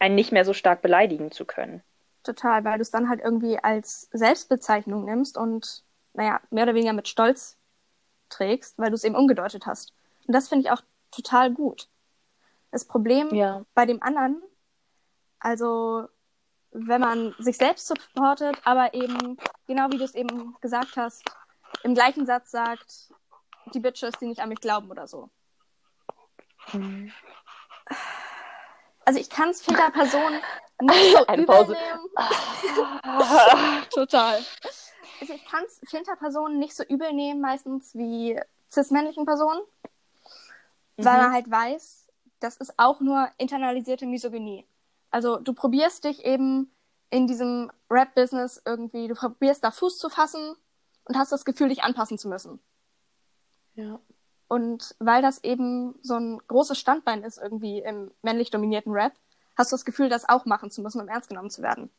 Einen 0.00 0.16
nicht 0.16 0.32
mehr 0.32 0.44
so 0.44 0.54
stark 0.54 0.82
beleidigen 0.82 1.30
zu 1.30 1.44
können. 1.44 1.84
Total, 2.24 2.64
weil 2.64 2.78
du 2.78 2.82
es 2.82 2.90
dann 2.90 3.08
halt 3.08 3.20
irgendwie 3.20 3.58
als 3.58 4.08
Selbstbezeichnung 4.12 5.04
nimmst 5.04 5.38
und 5.38 5.84
naja, 6.14 6.40
mehr 6.50 6.64
oder 6.64 6.74
weniger 6.74 6.92
mit 6.92 7.08
Stolz 7.08 7.56
trägst, 8.28 8.78
weil 8.78 8.90
du 8.90 8.94
es 8.94 9.04
eben 9.04 9.16
umgedeutet 9.16 9.66
hast. 9.66 9.92
Und 10.26 10.34
das 10.34 10.48
finde 10.48 10.66
ich 10.66 10.70
auch 10.70 10.82
total 11.10 11.52
gut. 11.52 11.88
Das 12.70 12.84
Problem 12.84 13.34
ja. 13.34 13.64
bei 13.74 13.86
dem 13.86 14.02
anderen, 14.02 14.42
also 15.38 16.08
wenn 16.72 17.00
man 17.00 17.34
sich 17.38 17.56
selbst 17.56 17.88
supportet, 17.88 18.56
aber 18.64 18.94
eben, 18.94 19.36
genau 19.66 19.90
wie 19.90 19.98
du 19.98 20.04
es 20.04 20.14
eben 20.14 20.54
gesagt 20.60 20.96
hast, 20.96 21.24
im 21.82 21.94
gleichen 21.94 22.26
Satz 22.26 22.52
sagt, 22.52 23.12
die 23.74 23.80
Bitches, 23.80 24.14
die 24.20 24.26
nicht 24.26 24.40
an 24.40 24.48
mich 24.48 24.60
glauben 24.60 24.90
oder 24.90 25.08
so. 25.08 25.30
Mhm. 26.72 27.12
Also 29.04 29.18
ich 29.18 29.30
kann 29.30 29.48
es 29.48 29.62
vieler 29.62 29.90
Personen 29.90 30.40
nicht 30.82 31.16
so 31.16 31.26
Eine 31.26 31.44
Pause. 31.44 31.76
Total 33.90 34.44
also 35.20 35.32
ich 35.32 35.44
kann 35.44 35.64
es 35.64 35.80
Flinter-Personen 35.88 36.58
nicht 36.58 36.74
so 36.74 36.82
übel 36.84 37.12
nehmen, 37.12 37.40
meistens 37.40 37.94
wie 37.94 38.40
cis-männlichen 38.70 39.26
Personen, 39.26 39.60
mhm. 40.96 41.04
weil 41.04 41.18
man 41.18 41.32
halt 41.32 41.50
weiß, 41.50 42.08
das 42.40 42.56
ist 42.56 42.78
auch 42.78 43.00
nur 43.00 43.28
internalisierte 43.38 44.06
Misogynie. 44.06 44.66
Also 45.10 45.38
du 45.38 45.52
probierst 45.52 46.04
dich 46.04 46.24
eben 46.24 46.70
in 47.10 47.26
diesem 47.26 47.70
Rap-Business 47.90 48.62
irgendwie, 48.64 49.08
du 49.08 49.14
probierst 49.14 49.62
da 49.64 49.70
Fuß 49.70 49.98
zu 49.98 50.08
fassen 50.08 50.54
und 51.04 51.18
hast 51.18 51.32
das 51.32 51.44
Gefühl, 51.44 51.68
dich 51.68 51.82
anpassen 51.82 52.18
zu 52.18 52.28
müssen. 52.28 52.60
Ja. 53.74 54.00
Und 54.48 54.94
weil 54.98 55.22
das 55.22 55.42
eben 55.44 55.94
so 56.02 56.14
ein 56.14 56.38
großes 56.46 56.78
Standbein 56.78 57.22
ist 57.22 57.38
irgendwie 57.38 57.80
im 57.80 58.10
männlich 58.22 58.50
dominierten 58.50 58.92
Rap, 58.92 59.12
hast 59.56 59.72
du 59.72 59.74
das 59.74 59.84
Gefühl, 59.84 60.08
das 60.08 60.28
auch 60.28 60.44
machen 60.44 60.70
zu 60.70 60.82
müssen, 60.82 61.00
um 61.00 61.08
ernst 61.08 61.28
genommen 61.28 61.50
zu 61.50 61.62
werden. 61.62 61.90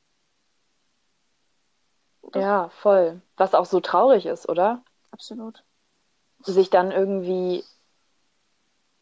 Ja, 2.36 2.70
voll. 2.70 3.22
Was 3.38 3.54
auch 3.54 3.66
so 3.66 3.80
traurig 3.80 4.26
ist, 4.26 4.48
oder? 4.48 4.84
Absolut. 5.12 5.64
Sich 6.40 6.70
dann 6.70 6.92
irgendwie 6.92 7.64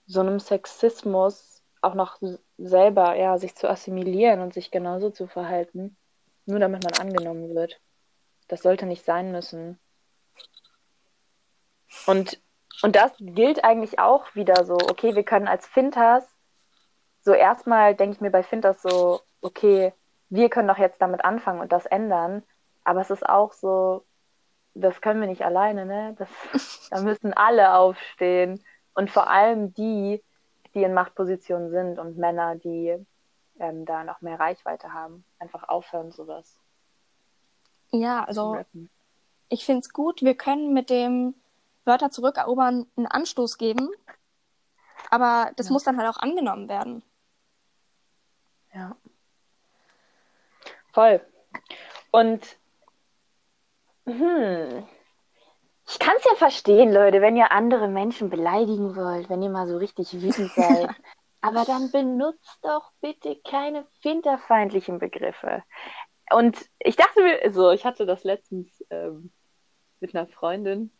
so 0.05 0.21
einem 0.21 0.39
Sexismus 0.39 1.61
auch 1.81 1.93
noch 1.93 2.19
selber, 2.57 3.15
ja, 3.15 3.37
sich 3.37 3.55
zu 3.55 3.69
assimilieren 3.69 4.41
und 4.41 4.53
sich 4.53 4.71
genauso 4.71 5.11
zu 5.11 5.27
verhalten, 5.27 5.95
nur 6.45 6.59
damit 6.59 6.83
man 6.83 6.93
angenommen 6.99 7.55
wird. 7.55 7.79
Das 8.47 8.63
sollte 8.63 8.85
nicht 8.85 9.05
sein 9.05 9.31
müssen. 9.31 9.79
Und, 12.05 12.41
und 12.81 12.95
das 12.95 13.11
gilt 13.19 13.63
eigentlich 13.63 13.99
auch 13.99 14.35
wieder 14.35 14.65
so, 14.65 14.73
okay, 14.73 15.15
wir 15.15 15.23
können 15.23 15.47
als 15.47 15.67
Fintas, 15.67 16.27
so 17.21 17.33
erstmal 17.33 17.95
denke 17.95 18.15
ich 18.15 18.21
mir 18.21 18.31
bei 18.31 18.43
Fintas 18.43 18.81
so, 18.81 19.21
okay, 19.41 19.93
wir 20.29 20.49
können 20.49 20.67
doch 20.67 20.77
jetzt 20.77 21.01
damit 21.01 21.23
anfangen 21.23 21.59
und 21.59 21.71
das 21.71 21.85
ändern. 21.85 22.43
Aber 22.83 23.01
es 23.01 23.09
ist 23.09 23.27
auch 23.27 23.53
so, 23.53 24.05
das 24.73 25.01
können 25.01 25.21
wir 25.21 25.27
nicht 25.27 25.43
alleine, 25.43 25.85
ne? 25.85 26.15
Das, 26.17 26.89
da 26.89 27.01
müssen 27.01 27.33
alle 27.33 27.73
aufstehen. 27.75 28.63
Und 28.93 29.11
vor 29.11 29.29
allem 29.29 29.73
die, 29.73 30.23
die 30.73 30.83
in 30.83 30.93
Machtpositionen 30.93 31.69
sind 31.71 31.99
und 31.99 32.17
Männer, 32.17 32.55
die 32.55 33.05
ähm, 33.59 33.85
da 33.85 34.03
noch 34.03 34.21
mehr 34.21 34.39
Reichweite 34.39 34.93
haben. 34.93 35.23
Einfach 35.39 35.67
aufhören, 35.67 36.11
sowas. 36.11 36.59
Ja, 37.91 38.23
also 38.23 38.57
ich 39.49 39.65
finde 39.65 39.81
es 39.81 39.93
gut, 39.93 40.21
wir 40.21 40.35
können 40.35 40.73
mit 40.73 40.89
dem 40.89 41.33
Wörter 41.85 42.11
zurückerobern 42.11 42.85
einen 42.95 43.07
Anstoß 43.07 43.57
geben, 43.57 43.89
aber 45.09 45.51
das 45.55 45.67
ja. 45.67 45.73
muss 45.73 45.83
dann 45.83 45.97
halt 45.97 46.07
auch 46.07 46.21
angenommen 46.21 46.69
werden. 46.69 47.03
Ja. 48.73 48.95
Voll. 50.93 51.21
Und 52.11 52.58
hm. 54.17 54.87
Ich 55.87 55.97
kann 55.97 56.15
es 56.17 56.25
ja 56.25 56.35
verstehen, 56.35 56.93
Leute, 56.93 57.21
wenn 57.21 57.35
ihr 57.35 57.51
andere 57.51 57.87
Menschen 57.87 58.29
beleidigen 58.29 58.95
wollt, 58.95 59.29
wenn 59.29 59.41
ihr 59.41 59.49
mal 59.49 59.67
so 59.67 59.77
richtig 59.77 60.13
wütend 60.21 60.51
seid. 60.51 60.89
Aber 61.41 61.63
dann 61.65 61.89
benutzt 61.91 62.59
doch 62.61 62.91
bitte 63.01 63.37
keine 63.49 63.87
finterfeindlichen 64.01 64.99
Begriffe. 64.99 65.63
Und 66.31 66.57
ich 66.79 66.95
dachte 66.95 67.23
mir, 67.23 67.51
so, 67.51 67.71
ich 67.71 67.85
hatte 67.85 68.05
das 68.05 68.23
letztens 68.23 68.85
ähm, 68.89 69.31
mit 69.99 70.15
einer 70.15 70.27
Freundin. 70.27 70.91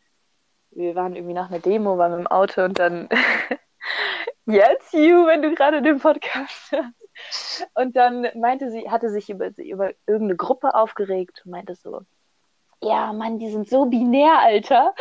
Wir 0.72 0.95
waren 0.95 1.15
irgendwie 1.15 1.34
nach 1.34 1.50
einer 1.50 1.60
Demo, 1.60 1.98
waren 1.98 2.19
im 2.19 2.28
Auto 2.28 2.63
und 2.63 2.80
dann 2.80 3.10
jetzt 4.45 4.93
you, 4.93 5.28
wenn 5.28 5.41
du 5.41 5.54
gerade 5.54 5.82
den 5.82 6.00
Podcast 6.00 6.72
hörst. 6.72 7.67
Und 7.76 7.95
dann 7.95 8.28
meinte 8.36 8.72
sie, 8.72 8.89
hatte 8.89 9.10
sich 9.10 9.30
über, 9.30 9.50
über 9.58 9.91
irgendeine 10.08 10.38
Gruppe 10.38 10.74
aufgeregt 10.74 11.41
und 11.45 11.52
meinte 11.52 11.76
so, 11.76 12.02
ja, 12.82 13.12
Mann, 13.13 13.39
die 13.39 13.52
sind 13.52 13.70
so 13.70 13.86
binär, 13.86 14.39
Alter. 14.39 14.94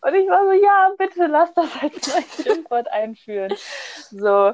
Und 0.00 0.14
ich 0.14 0.28
war 0.28 0.44
so, 0.44 0.52
ja, 0.52 0.92
bitte 0.98 1.26
lass 1.26 1.52
das 1.54 1.70
als 1.82 2.14
neues 2.14 2.42
Schimpfwort 2.42 2.88
einführen. 2.88 3.52
So, 4.10 4.52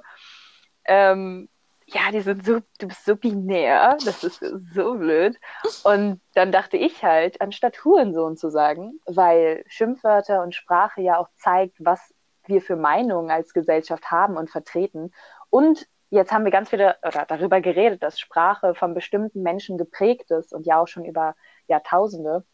ähm, 0.84 1.48
ja, 1.86 2.10
die 2.12 2.20
sind 2.20 2.44
so, 2.44 2.60
du 2.78 2.88
bist 2.88 3.04
so 3.04 3.16
binär, 3.16 3.96
das 4.04 4.24
ist 4.24 4.40
so 4.74 4.94
blöd. 4.94 5.36
Und 5.82 6.20
dann 6.34 6.52
dachte 6.52 6.76
ich 6.76 7.02
halt, 7.02 7.40
anstatt 7.40 7.84
Hurensohn 7.84 8.36
zu 8.36 8.50
sagen, 8.50 9.00
weil 9.06 9.64
Schimpfwörter 9.66 10.42
und 10.42 10.54
Sprache 10.54 11.00
ja 11.00 11.18
auch 11.18 11.28
zeigt, 11.36 11.76
was 11.78 12.14
wir 12.46 12.62
für 12.62 12.76
Meinungen 12.76 13.30
als 13.30 13.52
Gesellschaft 13.52 14.10
haben 14.10 14.36
und 14.36 14.50
vertreten. 14.50 15.12
Und 15.50 15.86
jetzt 16.10 16.32
haben 16.32 16.44
wir 16.44 16.52
ganz 16.52 16.70
viele 16.70 16.96
oder 17.06 17.24
darüber 17.26 17.60
geredet, 17.60 18.02
dass 18.02 18.20
Sprache 18.20 18.74
von 18.74 18.94
bestimmten 18.94 19.42
Menschen 19.42 19.76
geprägt 19.76 20.30
ist 20.30 20.52
und 20.52 20.66
ja 20.66 20.80
auch 20.80 20.88
schon 20.88 21.04
über 21.04 21.34
Jahrtausende. 21.66 22.44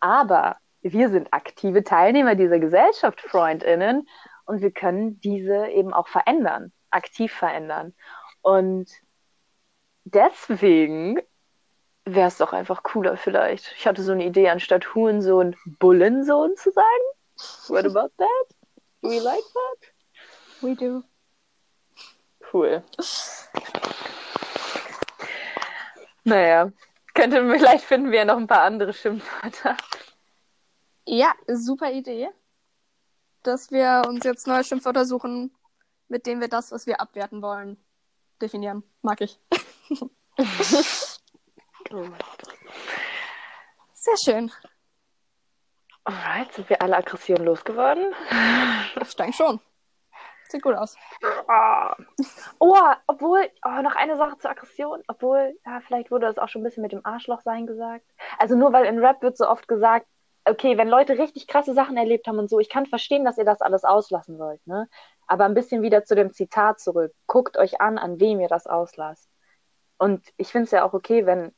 Aber 0.00 0.56
wir 0.82 1.10
sind 1.10 1.32
aktive 1.32 1.84
Teilnehmer 1.84 2.34
dieser 2.34 2.58
Gesellschaft, 2.58 3.20
Freundinnen, 3.20 4.08
und 4.44 4.60
wir 4.62 4.70
können 4.70 5.20
diese 5.20 5.66
eben 5.66 5.92
auch 5.92 6.08
verändern, 6.08 6.72
aktiv 6.90 7.32
verändern. 7.32 7.94
Und 8.42 8.88
deswegen 10.04 11.20
wäre 12.04 12.28
es 12.28 12.38
doch 12.38 12.52
einfach 12.52 12.84
cooler 12.84 13.16
vielleicht. 13.16 13.74
Ich 13.76 13.86
hatte 13.86 14.02
so 14.02 14.12
eine 14.12 14.24
Idee, 14.24 14.48
anstatt 14.48 14.94
Hurensohn 14.94 15.56
Bullensohn 15.80 16.56
zu 16.56 16.70
sagen. 16.70 16.86
What 17.68 17.84
about 17.84 18.12
that? 18.18 18.56
Do 19.02 19.10
we 19.10 19.18
like 19.18 19.42
that? 19.52 19.88
We 20.62 20.74
do. 20.76 21.02
Cool. 22.52 22.82
Naja, 26.24 26.72
könnte, 27.16 27.44
vielleicht 27.50 27.84
finden 27.84 28.12
wir 28.12 28.20
ja 28.20 28.24
noch 28.24 28.36
ein 28.36 28.46
paar 28.46 28.62
andere 28.62 28.92
Schimpfwörter. 28.92 29.76
Ja, 31.04 31.32
super 31.48 31.90
Idee. 31.90 32.28
Dass 33.42 33.70
wir 33.70 34.02
uns 34.06 34.24
jetzt 34.24 34.46
neue 34.46 34.62
Schimpfwörter 34.62 35.04
suchen, 35.04 35.52
mit 36.08 36.26
denen 36.26 36.40
wir 36.40 36.48
das, 36.48 36.70
was 36.72 36.86
wir 36.86 37.00
abwerten 37.00 37.42
wollen, 37.42 37.76
definieren. 38.40 38.84
Mag 39.02 39.20
ich. 39.20 39.40
Sehr 43.92 44.16
schön. 44.24 44.52
Alright, 46.04 46.52
sind 46.52 46.70
wir 46.70 46.80
alle 46.82 46.96
Aggressionen 46.96 47.44
losgeworden? 47.44 48.14
Ich 49.00 49.16
denke 49.16 49.32
schon. 49.32 49.60
Sieht 50.48 50.62
gut 50.62 50.74
aus. 50.74 50.96
Oh, 51.48 52.04
oh 52.58 52.94
obwohl, 53.06 53.50
oh, 53.64 53.82
noch 53.82 53.96
eine 53.96 54.16
Sache 54.16 54.38
zur 54.38 54.50
Aggression, 54.50 55.02
obwohl, 55.08 55.58
ja, 55.64 55.80
vielleicht 55.80 56.10
wurde 56.10 56.26
das 56.26 56.38
auch 56.38 56.48
schon 56.48 56.62
ein 56.62 56.64
bisschen 56.64 56.82
mit 56.82 56.92
dem 56.92 57.04
Arschloch 57.04 57.42
sein 57.42 57.66
gesagt. 57.66 58.04
Also 58.38 58.56
nur 58.56 58.72
weil 58.72 58.86
in 58.86 58.98
Rap 58.98 59.22
wird 59.22 59.36
so 59.36 59.48
oft 59.48 59.66
gesagt, 59.68 60.06
okay, 60.44 60.78
wenn 60.78 60.88
Leute 60.88 61.18
richtig 61.18 61.48
krasse 61.48 61.74
Sachen 61.74 61.96
erlebt 61.96 62.26
haben 62.26 62.38
und 62.38 62.48
so, 62.48 62.60
ich 62.60 62.68
kann 62.68 62.86
verstehen, 62.86 63.24
dass 63.24 63.38
ihr 63.38 63.44
das 63.44 63.60
alles 63.60 63.84
auslassen 63.84 64.38
wollt, 64.38 64.64
ne? 64.66 64.88
Aber 65.26 65.44
ein 65.44 65.54
bisschen 65.54 65.82
wieder 65.82 66.04
zu 66.04 66.14
dem 66.14 66.32
Zitat 66.32 66.78
zurück. 66.78 67.12
Guckt 67.26 67.56
euch 67.58 67.80
an, 67.80 67.98
an 67.98 68.20
wem 68.20 68.40
ihr 68.40 68.48
das 68.48 68.68
auslasst. 68.68 69.28
Und 69.98 70.24
ich 70.36 70.52
finde 70.52 70.66
es 70.66 70.70
ja 70.70 70.84
auch 70.84 70.92
okay, 70.94 71.26
wenn 71.26 71.52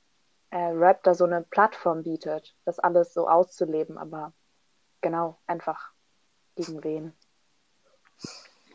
äh, 0.51 0.59
Rap 0.59 1.03
da 1.03 1.15
so 1.15 1.25
eine 1.25 1.43
Plattform 1.43 2.03
bietet, 2.03 2.55
das 2.65 2.79
alles 2.79 3.13
so 3.13 3.29
auszuleben, 3.29 3.99
aber 3.99 4.33
genau, 5.03 5.39
einfach 5.47 5.93
gegen 6.55 6.83
wen. 6.83 7.13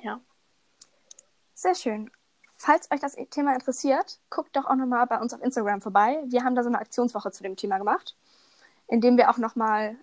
Ja. 0.03 0.19
Sehr 1.53 1.75
schön. 1.75 2.11
Falls 2.55 2.91
euch 2.91 2.99
das 2.99 3.15
Thema 3.31 3.53
interessiert, 3.53 4.19
guckt 4.29 4.55
doch 4.55 4.65
auch 4.65 4.75
nochmal 4.75 5.07
bei 5.07 5.19
uns 5.19 5.33
auf 5.33 5.41
Instagram 5.41 5.81
vorbei. 5.81 6.21
Wir 6.27 6.43
haben 6.43 6.55
da 6.55 6.63
so 6.63 6.69
eine 6.69 6.79
Aktionswoche 6.79 7.31
zu 7.31 7.41
dem 7.41 7.55
Thema 7.55 7.77
gemacht, 7.77 8.15
in 8.87 9.01
dem 9.01 9.17
wir 9.17 9.29
auch 9.29 9.37
nochmal 9.37 9.95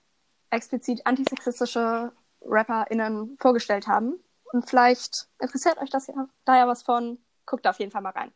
explizit 0.51 1.07
antisexistische 1.07 2.13
RapperInnen 2.43 3.37
vorgestellt 3.39 3.87
haben. 3.87 4.19
Und 4.53 4.69
vielleicht 4.69 5.29
interessiert 5.39 5.79
euch 5.79 5.91
das 5.91 6.07
ja, 6.07 6.29
da 6.45 6.57
ja 6.57 6.67
was 6.67 6.83
von. 6.83 7.19
Guckt 7.47 7.67
da 7.67 7.71
auf 7.71 7.79
jeden 7.79 7.93
Fall 7.93 8.03
mal 8.03 8.11
rein. 8.11 8.33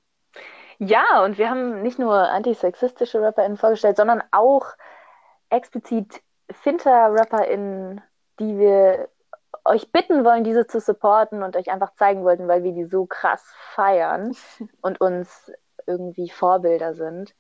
Ja, 0.79 1.25
und 1.25 1.39
wir 1.39 1.49
haben 1.49 1.83
nicht 1.83 1.99
nur 1.99 2.15
antisexistische 2.15 3.23
RapperInnen 3.23 3.57
vorgestellt, 3.57 3.97
sondern 3.97 4.23
auch 4.33 4.67
explizit 5.49 6.23
Finter-RapperInnen, 6.51 8.03
die 8.39 8.59
wir 8.59 9.09
euch 9.65 9.91
bitten 9.93 10.25
wollen, 10.25 10.45
diese 10.45 10.67
zu 10.67 10.81
supporten 10.81 11.43
und 11.43 11.57
euch 11.57 11.71
einfach 11.71 11.95
zeigen 11.95 12.25
wollten, 12.25 12.49
weil 12.49 12.63
wir 12.63 12.73
die 12.73 12.85
so 12.85 13.07
krass 13.07 13.43
feiern 13.75 14.35
und 14.83 15.01
uns 15.01 15.51
irgendwie 15.87 16.31
Vorbilder 16.31 16.95
sind. 16.95 17.35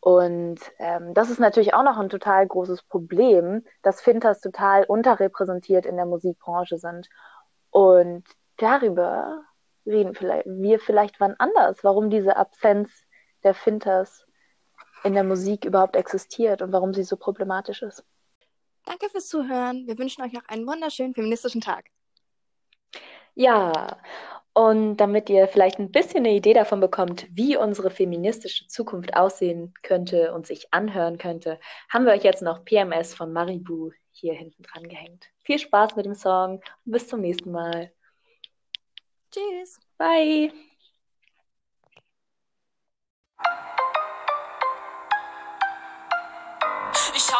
Und 0.00 0.60
ähm, 0.78 1.14
das 1.14 1.30
ist 1.30 1.38
natürlich 1.38 1.74
auch 1.74 1.84
noch 1.84 1.96
ein 1.96 2.08
total 2.08 2.46
großes 2.46 2.82
Problem, 2.82 3.64
dass 3.82 4.00
Finters 4.00 4.40
total 4.40 4.84
unterrepräsentiert 4.84 5.86
in 5.86 5.96
der 5.96 6.06
Musikbranche 6.06 6.76
sind. 6.78 7.08
Und 7.70 8.24
darüber 8.56 9.42
reden 9.86 10.14
vielleicht, 10.14 10.46
wir 10.46 10.80
vielleicht 10.80 11.20
wann 11.20 11.36
anders, 11.38 11.84
warum 11.84 12.10
diese 12.10 12.36
Absenz 12.36 12.90
der 13.44 13.54
Finters 13.54 14.26
in 15.04 15.14
der 15.14 15.24
Musik 15.24 15.64
überhaupt 15.64 15.96
existiert 15.96 16.62
und 16.62 16.72
warum 16.72 16.94
sie 16.94 17.04
so 17.04 17.16
problematisch 17.16 17.82
ist. 17.82 18.04
Danke 18.84 19.08
fürs 19.08 19.28
Zuhören. 19.28 19.86
Wir 19.86 19.98
wünschen 19.98 20.22
euch 20.22 20.32
noch 20.32 20.46
einen 20.48 20.66
wunderschönen 20.66 21.14
feministischen 21.14 21.60
Tag. 21.60 21.86
Ja, 23.34 23.98
und 24.54 24.98
damit 24.98 25.30
ihr 25.30 25.48
vielleicht 25.48 25.78
ein 25.78 25.90
bisschen 25.90 26.18
eine 26.18 26.34
Idee 26.34 26.52
davon 26.52 26.80
bekommt, 26.80 27.26
wie 27.30 27.56
unsere 27.56 27.90
feministische 27.90 28.66
Zukunft 28.66 29.16
aussehen 29.16 29.72
könnte 29.82 30.34
und 30.34 30.46
sich 30.46 30.74
anhören 30.74 31.16
könnte, 31.16 31.58
haben 31.88 32.04
wir 32.04 32.12
euch 32.12 32.24
jetzt 32.24 32.42
noch 32.42 32.64
PMS 32.64 33.14
von 33.14 33.32
Maribu 33.32 33.92
hier 34.10 34.34
hinten 34.34 34.62
dran 34.62 34.86
gehängt. 34.88 35.30
Viel 35.40 35.58
Spaß 35.58 35.96
mit 35.96 36.04
dem 36.04 36.14
Song 36.14 36.60
und 36.84 36.92
bis 36.92 37.08
zum 37.08 37.20
nächsten 37.20 37.50
Mal. 37.50 37.92
Tschüss. 39.30 39.80
Bye. 39.96 40.52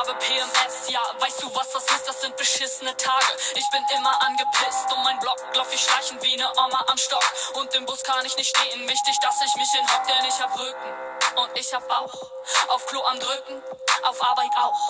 Habe 0.02 0.18
PMS, 0.18 0.88
ja, 0.88 1.00
weißt 1.20 1.42
du, 1.42 1.54
was 1.54 1.70
das 1.70 1.84
ist? 1.84 2.08
Das 2.08 2.20
sind 2.20 2.36
beschissene 2.36 2.96
Tage. 2.96 3.26
Ich 3.54 3.68
bin 3.70 3.82
immer 3.96 4.20
angepisst. 4.22 4.92
Um 4.92 5.02
mein 5.04 5.18
Block 5.20 5.38
lauf 5.54 5.72
ich 5.72 5.80
schleichend 5.80 6.22
wie 6.22 6.36
ne 6.36 6.50
Oma 6.56 6.84
am 6.88 6.96
Stock. 6.96 7.24
Und 7.54 7.72
im 7.74 7.86
Bus 7.86 8.02
kann 8.02 8.24
ich 8.26 8.36
nicht 8.36 8.56
stehen. 8.56 8.88
Wichtig, 8.88 9.16
dass 9.22 9.36
ich 9.46 9.54
mich 9.56 9.70
hinhock, 9.70 10.02
denn 10.08 10.28
ich 10.28 10.40
hab 10.40 10.58
Rücken. 10.58 11.38
Und 11.38 11.50
ich 11.56 11.72
hab 11.72 11.86
Bauch. 11.86 12.30
Auf 12.68 12.86
Klo 12.86 13.00
am 13.04 13.20
Drücken, 13.20 13.62
auf 14.02 14.22
Arbeit 14.22 14.50
auch. 14.56 14.88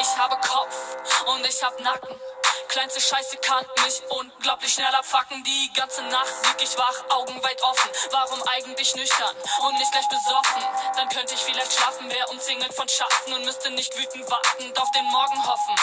Ich 0.00 0.16
habe 0.18 0.36
Kopf 0.36 0.96
und 1.26 1.46
ich 1.46 1.62
hab 1.62 1.78
Nacken. 1.80 2.20
Kleinste 2.68 3.00
Scheiße 3.00 3.38
kann 3.38 3.64
mich 3.84 4.02
unglaublich 4.10 4.74
schnell 4.74 4.94
abfacken. 4.94 5.42
Die 5.42 5.72
ganze 5.72 6.02
Nacht 6.02 6.32
lieg 6.44 6.62
ich 6.62 6.76
wach, 6.76 7.10
Augen 7.10 7.42
weit 7.42 7.62
offen. 7.62 7.90
Warum 8.10 8.42
eigentlich 8.42 8.94
nüchtern 8.94 9.34
und 9.62 9.74
nicht 9.78 9.90
gleich 9.90 10.08
besoffen? 10.08 10.62
Dann 10.94 11.08
könnte 11.08 11.32
ich 11.34 11.40
vielleicht 11.40 11.72
schlafen, 11.72 12.10
wär 12.10 12.28
umzingelt 12.30 12.74
von 12.74 12.86
Schatten 12.86 13.32
und 13.32 13.44
müsste 13.46 13.70
nicht 13.70 13.96
wütend 13.96 14.30
wartend 14.30 14.78
auf 14.78 14.90
den 14.90 15.04
Morgen 15.06 15.46
hoffen. 15.46 15.74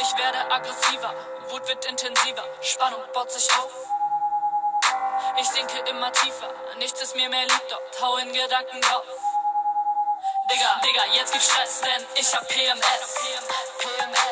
Ich 0.00 0.16
werde 0.16 0.50
aggressiver, 0.50 1.14
Wut 1.50 1.68
wird 1.68 1.84
intensiver, 1.84 2.44
Spannung 2.62 3.02
baut 3.12 3.30
sich 3.30 3.46
auf. 3.58 3.72
Ich 5.38 5.48
sinke 5.48 5.78
immer 5.90 6.10
tiefer, 6.12 6.48
nichts 6.78 7.02
ist 7.02 7.16
mir 7.16 7.28
mehr 7.28 7.42
lieb, 7.42 7.62
dort 7.68 8.00
hau 8.00 8.16
in 8.16 8.32
Gedanken 8.32 8.80
drauf. 8.80 9.04
Digga, 10.50 10.80
Digga, 10.84 11.02
jetzt 11.14 11.32
gibt's 11.32 11.48
Stress, 11.48 11.80
denn 11.82 12.06
ich 12.14 12.34
hab 12.34 12.48
PMS. 12.48 12.80
PMS, 12.80 13.70
PMS. 13.78 14.29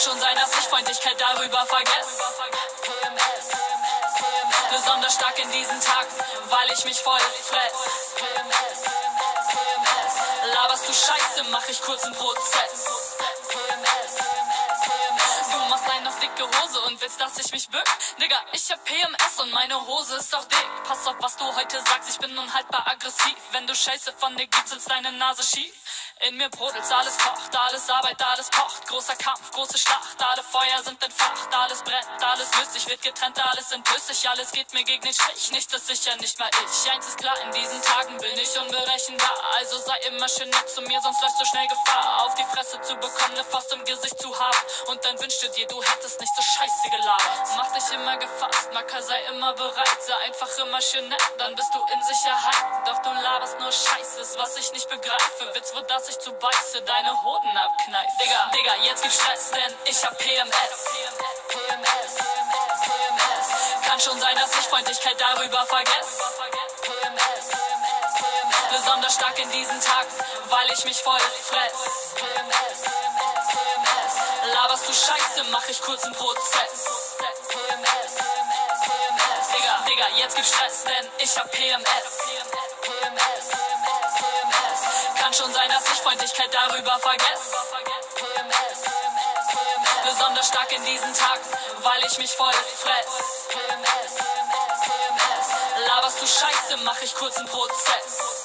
Kann 0.00 0.12
schon 0.12 0.20
sein, 0.20 0.34
dass 0.36 0.50
ich 0.58 0.66
Freundlichkeit 0.68 1.20
darüber 1.20 1.66
vergesse. 1.66 2.22
Besonders 4.70 5.14
stark 5.14 5.38
in 5.38 5.50
diesen 5.52 5.78
Tagen, 5.80 6.08
weil 6.48 6.72
ich 6.72 6.84
mich 6.86 6.98
voll 7.00 7.20
fress. 7.20 7.72
Laberst 10.54 10.88
du 10.88 10.92
Scheiße, 10.94 11.44
mach 11.50 11.68
ich 11.68 11.82
kurzen 11.82 12.14
Prozess. 12.14 13.16
Du 15.52 15.58
machst 15.68 15.84
hast 16.06 16.22
dicke 16.22 16.44
Hose 16.44 16.80
und 16.86 16.98
willst, 16.98 17.20
dass 17.20 17.36
ich 17.36 17.52
mich 17.52 17.68
bück? 17.68 17.84
Digga, 18.18 18.36
ich 18.52 18.70
hab 18.70 18.82
PMS 18.84 19.19
und 19.38 19.50
meine 19.52 19.86
Hose 19.86 20.16
ist 20.16 20.32
doch 20.32 20.44
dick. 20.44 20.66
Pass 20.84 21.06
auf, 21.06 21.16
was 21.20 21.36
du 21.36 21.44
heute 21.44 21.78
sagst, 21.80 22.10
ich 22.10 22.18
bin 22.18 22.36
unhaltbar 22.36 22.86
aggressiv. 22.86 23.36
Wenn 23.52 23.66
du 23.66 23.74
Scheiße 23.74 24.12
von 24.18 24.36
dir 24.36 24.46
gibst, 24.46 24.74
ist 24.74 24.90
deine 24.90 25.12
Nase 25.12 25.42
schief. 25.42 25.74
In 26.28 26.36
mir 26.36 26.50
brodelt's, 26.50 26.92
alles 26.92 27.16
kocht, 27.16 27.56
alles 27.56 27.88
Arbeit, 27.88 28.20
alles 28.22 28.50
pocht. 28.50 28.86
Großer 28.88 29.16
Kampf, 29.16 29.50
große 29.52 29.78
Schlacht, 29.78 30.22
alle 30.22 30.42
Feuer 30.42 30.82
sind 30.84 31.02
entfacht, 31.02 31.48
alles 31.54 31.82
brennt, 31.82 32.22
alles 32.22 32.50
löst 32.56 32.70
wird 32.90 33.02
getrennt, 33.02 33.38
alles 33.42 33.72
entlöslich, 33.72 34.28
alles 34.28 34.50
geht 34.52 34.72
mir 34.74 34.84
gegen 34.84 35.02
den 35.02 35.14
Strich. 35.14 35.52
Nichts 35.52 35.72
ist 35.72 35.86
sicher, 35.86 36.14
nicht 36.16 36.38
mal 36.38 36.50
ich. 36.50 36.90
Eins 36.90 37.06
ist 37.06 37.18
klar, 37.18 37.34
in 37.40 37.52
diesen 37.52 37.80
Tagen 37.82 38.18
bin 38.18 38.32
ich 38.34 38.58
unberechenbar. 38.58 39.32
Also 39.56 39.78
sei 39.78 39.96
immer 40.08 40.28
schön 40.28 40.50
nett 40.50 40.68
zu 40.68 40.82
mir, 40.82 41.00
sonst 41.00 41.22
läufst 41.22 41.40
du 41.40 41.44
schnell 41.46 41.68
Gefahr. 41.68 42.24
Auf 42.26 42.34
die 42.34 42.44
Fresse 42.52 42.80
zu 42.82 42.94
bekommen, 42.96 43.34
ne 43.34 43.44
Faust 43.44 43.72
im 43.72 43.84
Gesicht 43.84 44.20
zu 44.20 44.38
haben. 44.38 44.58
Und 44.88 45.02
dann 45.04 45.18
wünschst 45.20 45.42
du 45.42 45.48
dir, 45.52 45.66
du 45.68 45.80
hättest 45.82 46.20
nicht 46.20 46.34
so 46.36 46.42
scheiße 46.42 46.90
gelabert. 46.90 47.48
Mach 47.56 47.72
dich 47.72 47.94
immer 47.94 48.16
gefasst, 48.16 48.72
Macker, 48.74 49.02
sei 49.02 49.19
immer 49.28 49.52
bereit. 49.54 50.02
Sei 50.02 50.14
einfach 50.26 50.48
immer 50.58 50.80
schön 50.80 51.08
nett, 51.08 51.22
dann 51.38 51.54
bist 51.54 51.74
du 51.74 51.78
in 51.92 52.02
Sicherheit. 52.02 52.86
Doch 52.86 52.98
du 53.02 53.10
laberst 53.22 53.58
nur 53.58 53.72
Scheißes, 53.72 54.38
was 54.38 54.56
ich 54.56 54.72
nicht 54.72 54.88
begreife. 54.88 55.54
Witz 55.54 55.74
wird, 55.74 55.90
dass 55.90 56.08
ich 56.08 56.18
zu 56.18 56.32
beiße, 56.32 56.82
deine 56.82 57.22
Hoden 57.22 57.56
abkneif. 57.56 58.10
Digga, 58.20 58.50
Digga, 58.54 58.74
jetzt 58.84 59.02
gibt's 59.02 59.16
Stress, 59.16 59.50
denn 59.50 59.74
ich 59.84 60.04
hab 60.04 60.16
PMS. 60.18 60.84
PMS, 61.48 62.14
PMS. 62.82 63.86
Kann 63.86 64.00
schon 64.00 64.20
sein, 64.20 64.36
dass 64.36 64.52
ich 64.54 64.66
Freundlichkeit 64.66 65.16
darüber 65.20 65.66
vergesse. 65.66 66.22
PMS, 66.82 67.48
PMS. 67.50 68.70
Besonders 68.70 69.14
stark 69.14 69.38
in 69.38 69.50
diesen 69.50 69.80
Tagen, 69.80 70.10
weil 70.48 70.72
ich 70.72 70.84
mich 70.84 71.00
voll 71.02 71.20
fress. 71.20 72.14
PMS, 72.14 72.82
PMS. 73.50 74.54
Laberst 74.54 74.88
du 74.88 74.92
Scheiße, 74.92 75.44
mach 75.50 75.68
ich 75.68 75.80
kurz 75.82 76.04
einen 76.04 76.14
Prozess. 76.14 76.99
Jetzt 80.16 80.36
gibt's 80.36 80.50
Stress, 80.50 80.84
denn 80.84 81.08
ich 81.18 81.38
hab 81.38 81.50
PMS. 81.50 81.86
PMS, 82.82 83.48
PMS. 84.12 85.20
Kann 85.20 85.34
schon 85.34 85.52
sein, 85.52 85.68
dass 85.68 85.84
ich 85.92 86.00
Freundlichkeit 86.00 86.48
darüber 86.52 86.98
vergesse. 86.98 87.56
PMS. 88.14 88.82
Besonders 90.04 90.48
stark 90.48 90.72
in 90.72 90.84
diesen 90.84 91.14
Tagen, 91.14 91.44
weil 91.82 92.04
ich 92.04 92.18
mich 92.18 92.30
voll 92.32 92.52
fress. 92.52 93.48
PMS. 93.48 94.14
Laberst 95.86 96.22
du 96.22 96.26
Scheiße, 96.26 96.76
mach 96.84 97.00
ich 97.02 97.14
kurz 97.14 97.36
einen 97.36 97.48
Prozess. 97.48 98.39